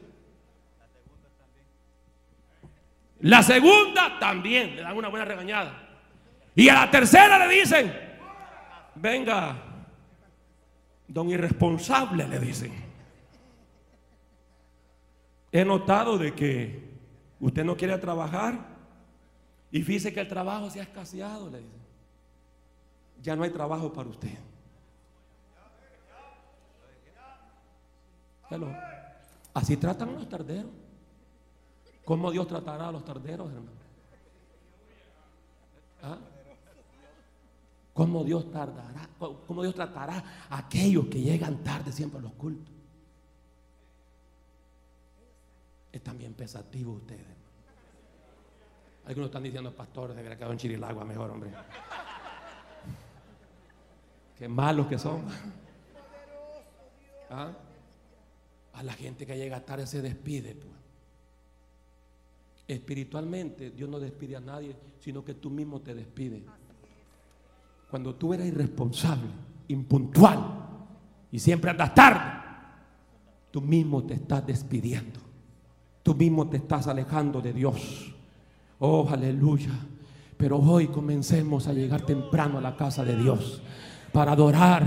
[3.21, 5.71] La segunda también le dan una buena regañada.
[6.53, 7.97] Y a la tercera le dicen,
[8.95, 9.74] venga,
[11.07, 12.71] don irresponsable, le dicen.
[15.51, 16.83] He notado de que
[17.39, 18.75] usted no quiere trabajar
[19.71, 21.85] y fíjese que el trabajo se ha escaseado, le dicen.
[23.21, 24.37] Ya no hay trabajo para usted.
[29.53, 30.71] Así tratan los tarderos.
[32.03, 33.71] ¿Cómo Dios tratará a los tarderos, hermano?
[36.03, 36.17] ¿Ah?
[37.95, 39.07] ¿Cómo Dios tardará?
[39.17, 42.75] ¿Cómo Dios tratará a aquellos que llegan tarde siempre a los cultos?
[45.93, 47.25] Es también pesativo ustedes.
[49.05, 51.51] Algunos están diciendo, pastor, debería quedar en Chirilagua mejor, hombre.
[54.37, 55.23] Qué malos que son.
[57.29, 57.53] ¿Ah?
[58.73, 60.53] A la gente que llega tarde se despide.
[60.53, 60.73] Pues.
[62.67, 66.43] Espiritualmente, Dios no despide a nadie, sino que tú mismo te despides.
[67.89, 69.29] Cuando tú eres irresponsable,
[69.67, 70.39] impuntual
[71.31, 72.21] y siempre andas tarde,
[73.51, 75.19] tú mismo te estás despidiendo.
[76.03, 78.13] Tú mismo te estás alejando de Dios.
[78.79, 79.71] Oh, aleluya.
[80.37, 83.61] Pero hoy comencemos a llegar temprano a la casa de Dios
[84.15, 84.81] para adorar,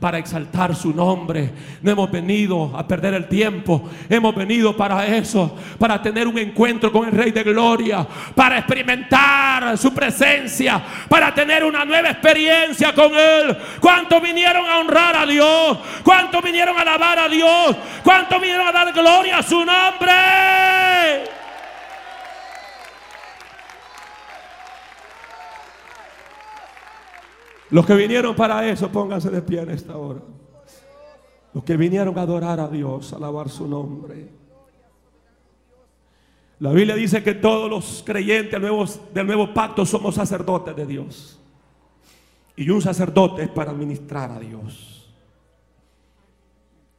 [0.00, 1.52] para exaltar su nombre.
[1.82, 6.90] No hemos venido a perder el tiempo, hemos venido para eso, para tener un encuentro
[6.90, 8.04] con el Rey de Gloria,
[8.34, 13.56] para experimentar su presencia, para tener una nueva experiencia con Él.
[13.78, 15.78] ¿Cuántos vinieron a honrar a Dios?
[16.02, 17.76] ¿Cuántos vinieron a alabar a Dios?
[18.02, 21.41] ¿Cuántos vinieron a dar gloria a su nombre?
[27.72, 30.20] Los que vinieron para eso, pónganse de pie en esta hora.
[31.54, 34.28] Los que vinieron a adorar a Dios, a alabar su nombre.
[36.58, 38.60] La Biblia dice que todos los creyentes
[39.14, 41.40] del nuevo, pacto somos sacerdotes de Dios.
[42.56, 45.10] Y un sacerdote es para administrar a Dios.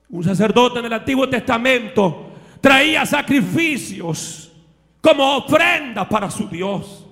[0.10, 4.52] Un sacerdote en el Antiguo Testamento traía sacrificios
[5.00, 7.03] como ofrenda para su Dios.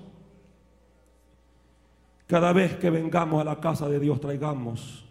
[2.32, 5.04] Cada vez que vengamos a la casa de Dios traigamos,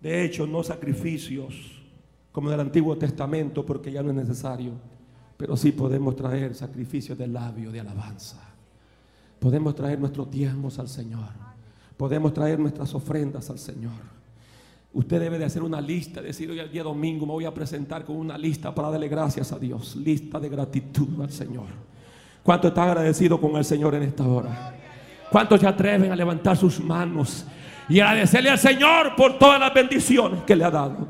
[0.00, 1.82] de hecho, no sacrificios
[2.32, 4.72] como en el Antiguo Testamento, porque ya no es necesario,
[5.36, 8.40] pero sí podemos traer sacrificios de labio, de alabanza.
[9.38, 11.28] Podemos traer nuestros diezmos al Señor.
[11.98, 14.00] Podemos traer nuestras ofrendas al Señor.
[14.94, 18.06] Usted debe de hacer una lista, decir hoy el día domingo me voy a presentar
[18.06, 21.66] con una lista para darle gracias a Dios, lista de gratitud al Señor.
[22.42, 24.78] ¿Cuánto está agradecido con el Señor en esta hora?
[25.32, 27.46] ¿Cuántos se atreven a levantar sus manos
[27.88, 31.08] y agradecerle al Señor por todas las bendiciones que le ha dado?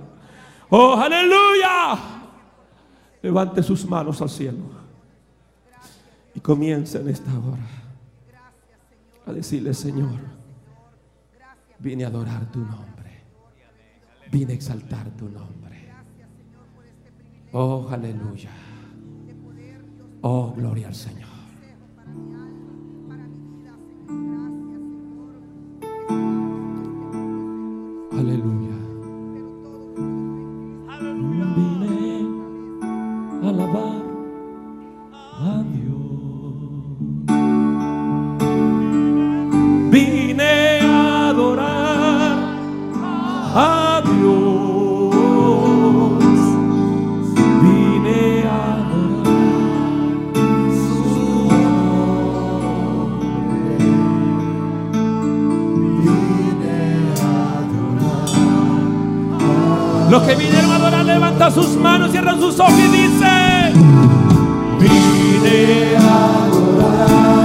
[0.70, 1.98] Oh, aleluya.
[3.20, 4.60] Levante sus manos al cielo
[6.34, 7.66] y comience en esta hora
[9.26, 10.20] a decirle, Señor,
[11.80, 13.24] vine a adorar tu nombre,
[14.30, 15.90] vine a exaltar tu nombre.
[17.50, 18.50] Oh, aleluya.
[20.20, 21.31] Oh, gloria al Señor.
[28.22, 28.81] Aleluya.
[60.12, 63.72] Los que vinieron a adorar levantan sus manos, cierran sus ojos y dicen,
[64.78, 67.41] vine a adorar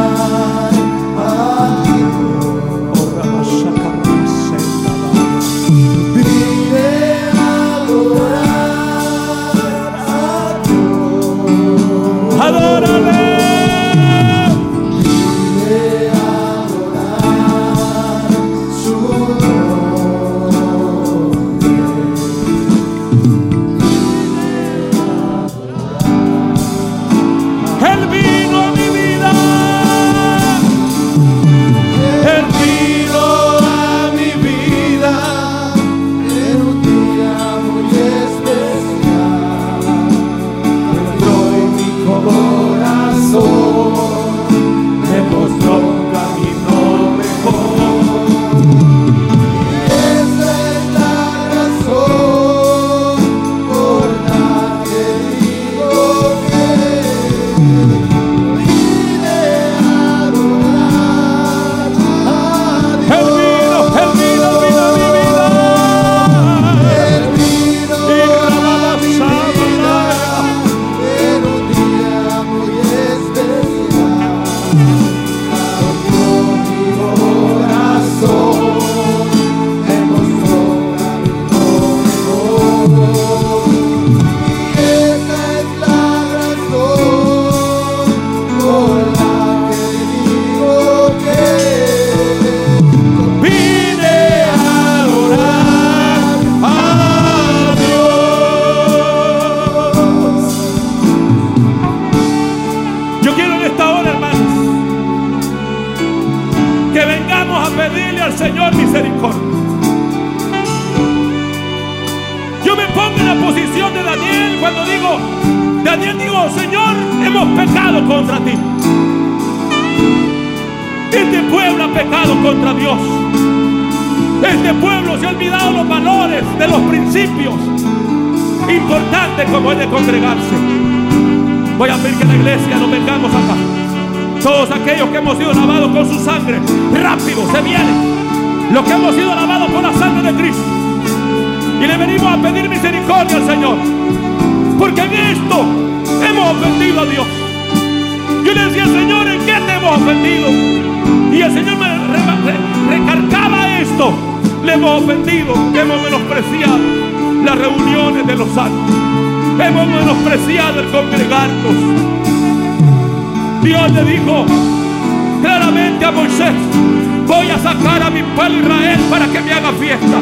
[168.37, 170.17] pueblo Israel para que me haga fiesta.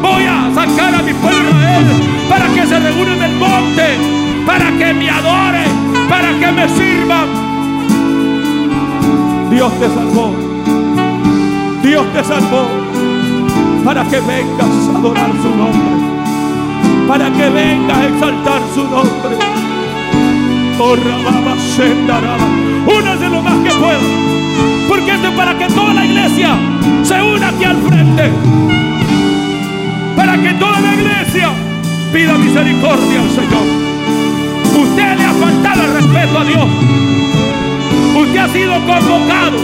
[0.00, 1.86] Voy a sacar a mi pueblo Israel
[2.30, 3.86] para que se reúnan en el monte,
[4.46, 5.70] para que me adoren,
[6.08, 7.28] para que me sirvan.
[9.50, 10.34] Dios te salvó.
[11.82, 12.68] Dios te salvó
[13.84, 16.06] para que vengas a adorar su nombre.
[17.06, 19.36] Para que vengas a exaltar su nombre.
[20.78, 22.48] Oh, rababa, sendaraba.
[22.86, 24.00] Únase lo más que pueda.
[24.88, 26.56] Porque esto es para que toda la iglesia
[30.16, 31.50] Para que toda la iglesia
[32.12, 33.66] pida misericordia al Señor.
[34.78, 36.68] Usted le ha faltado el respeto a Dios.
[38.16, 39.58] Usted ha sido convocado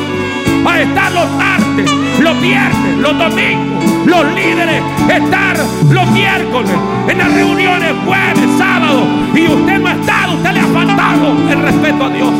[0.66, 1.90] a estar los martes,
[2.20, 5.56] los viernes, los domingos, los líderes, estar
[5.90, 6.72] los miércoles,
[7.09, 9.02] en las reuniones jueves, sábado,
[9.34, 12.30] y usted no ha estado, usted le ha faltado el respeto a Dios.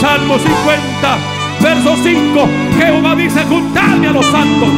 [0.00, 1.33] Salmo 50,
[1.64, 4.68] verso 5, Jehová dice, juntadme a los santos.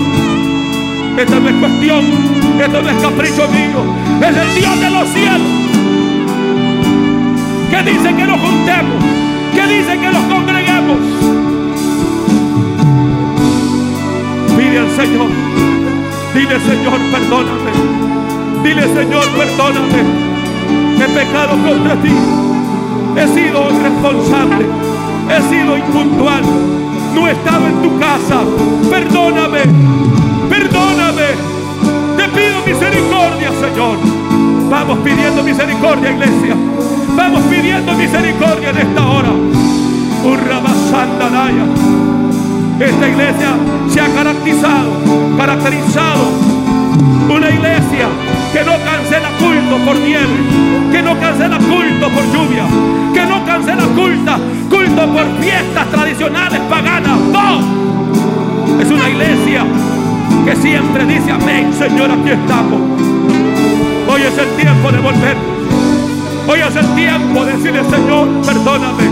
[1.19, 2.05] Esta no es cuestión,
[2.61, 3.81] esto no es capricho mío,
[4.21, 5.51] es el Dios de los cielos.
[7.71, 9.05] Que dice que nos juntemos,
[9.53, 10.99] que dice que nos congreguemos.
[14.57, 15.31] Pide al Señor,
[16.35, 17.73] dile Señor, perdóname,
[18.63, 20.01] dile Señor, perdóname,
[21.01, 22.15] he pecado contra ti,
[23.17, 24.86] he sido irresponsable,
[25.29, 26.43] he sido impuntual,
[27.15, 28.41] no he estado en tu casa,
[28.91, 29.63] perdóname,
[30.49, 31.27] perdóname,
[32.17, 33.99] te pido misericordia, Señor.
[34.71, 36.55] Vamos pidiendo misericordia, iglesia.
[37.17, 39.31] Vamos pidiendo misericordia en esta hora.
[42.81, 43.57] Esta iglesia
[43.89, 44.91] se ha caracterizado,
[45.39, 46.56] caracterizado
[47.29, 48.09] una iglesia
[48.53, 50.37] que no cancela culto por nieve,
[50.93, 52.65] que no cancela culto por lluvia,
[53.13, 54.33] que no cancela culto,
[54.71, 57.19] culto por fiestas tradicionales paganas.
[57.33, 59.65] No, es una iglesia
[60.45, 62.81] que siempre dice amén Señor, aquí estamos.
[64.09, 65.37] Hoy es el tiempo de volver.
[66.49, 69.05] Hoy es el tiempo de decirle, Señor, perdóname.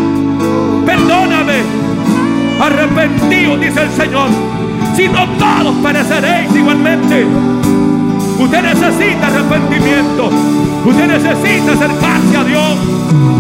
[0.87, 1.63] Perdóname.
[2.61, 4.29] Arrepentido, dice el Señor.
[4.95, 7.27] Si no todos pereceréis igualmente.
[8.39, 10.29] Usted necesita arrepentimiento.
[10.85, 13.34] Usted necesita acercarse a Dios.